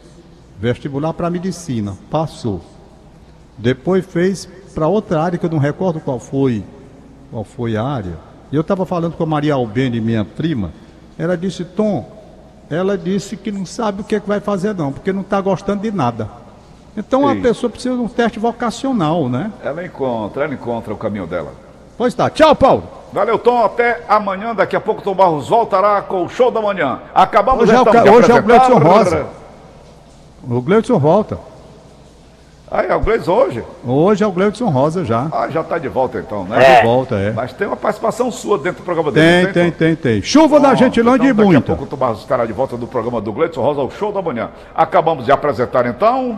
vestibular 0.60 1.14
para 1.14 1.30
medicina, 1.30 1.98
passou. 2.12 2.62
Depois 3.58 4.06
fez 4.06 4.48
para 4.76 4.88
outra 4.88 5.22
área 5.22 5.40
que 5.40 5.46
eu 5.46 5.50
não 5.50 5.58
recordo 5.58 6.00
qual 6.00 6.20
foi, 6.20 6.64
qual 7.32 7.44
foi 7.44 7.78
a 7.78 7.84
área. 7.84 8.18
E 8.52 8.56
eu 8.56 8.62
estava 8.62 8.86
falando 8.86 9.14
com 9.14 9.24
a 9.24 9.28
Maria 9.28 9.54
Albene, 9.54 10.02
minha 10.02 10.26
prima. 10.26 10.72
Ela 11.18 11.38
disse, 11.38 11.64
Tom, 11.64 12.06
ela 12.70 12.98
disse 12.98 13.38
que 13.38 13.52
não 13.52 13.66
sabe 13.66 14.02
o 14.02 14.04
que, 14.04 14.16
é 14.16 14.20
que 14.20 14.28
vai 14.28 14.40
fazer 14.40 14.76
não, 14.76 14.92
porque 14.92 15.14
não 15.14 15.22
está 15.22 15.40
gostando 15.40 15.82
de 15.82 15.92
nada. 15.92 16.30
Então 16.96 17.28
a 17.28 17.34
Sim. 17.34 17.42
pessoa 17.42 17.70
precisa 17.70 17.96
de 17.96 18.02
um 18.02 18.08
teste 18.08 18.38
vocacional, 18.40 19.30
né? 19.30 19.52
Ela 19.64 19.86
encontra, 19.86 20.44
ela 20.44 20.54
encontra 20.54 20.94
o 20.94 20.98
caminho 20.98 21.26
dela. 21.26 21.54
Pois 21.98 22.14
tá. 22.14 22.30
Tchau, 22.30 22.56
Paulo. 22.56 22.97
Valeu, 23.14 23.38
Tom. 23.40 23.64
Até 23.64 24.02
amanhã. 24.08 24.54
Daqui 24.56 24.76
a 24.76 24.82
pouco, 24.82 25.02
Tom 25.02 25.14
Barros 25.16 25.48
voltará 25.50 26.02
com 26.02 26.24
o 26.24 26.30
show 26.30 26.52
da 26.52 26.62
manhã. 26.62 27.00
Acabamos 27.14 27.64
Hoje 27.64 27.74
é 27.74 27.78
o 27.78 27.82
então 27.82 27.94
de 28.04 28.10
hoje 28.10 28.32
é 28.32 28.34
o 28.34 28.38
apresentar- 28.38 28.68
Gleudson 28.70 28.88
Rosa. 28.90 29.26
O 30.50 30.62
Gleudson 30.62 31.00
volta. 31.00 31.40
Ah, 32.70 32.84
é 32.84 32.94
o 32.94 33.00
Gleison 33.00 33.32
hoje? 33.34 33.64
Hoje 33.86 34.24
é 34.26 34.28
o 34.28 34.32
Gleudson 34.32 34.68
Rosa 34.68 35.06
já. 35.06 35.28
Ah, 35.32 35.48
já 35.50 35.62
está 35.62 35.78
de 35.78 35.88
volta 35.88 36.20
então, 36.20 36.44
né? 36.44 36.80
De 36.82 36.86
volta, 36.86 37.16
é. 37.16 37.32
Mas 37.32 37.54
tem 37.54 37.66
uma 37.66 37.78
participação 37.78 38.30
sua 38.30 38.58
dentro 38.58 38.82
do 38.82 38.86
programa 38.86 39.10
Tem, 39.10 39.22
dele. 39.24 39.46
não 39.48 39.54
tem, 39.54 39.72
Tom? 39.72 39.78
tem, 39.78 39.96
tem. 39.96 40.22
Chuva 40.22 40.60
da 40.60 40.68
Pronto, 40.70 40.80
Gentilândia 40.80 41.30
então, 41.30 41.46
e 41.46 41.54
Daqui 41.56 41.58
a 41.58 41.62
pouco 41.62 41.84
o 41.86 41.88
Tom 41.88 41.96
Barros 41.96 42.20
estará 42.20 42.46
de 42.46 42.52
volta 42.52 42.76
do 42.76 42.86
programa 42.86 43.22
do 43.22 43.32
Gleison 43.32 43.62
Rosa, 43.62 43.82
o 43.84 43.90
show 43.90 44.12
da 44.12 44.22
manhã. 44.22 44.50
Acabamos 44.76 45.24
de 45.24 45.32
apresentar 45.32 45.86
então. 45.86 46.38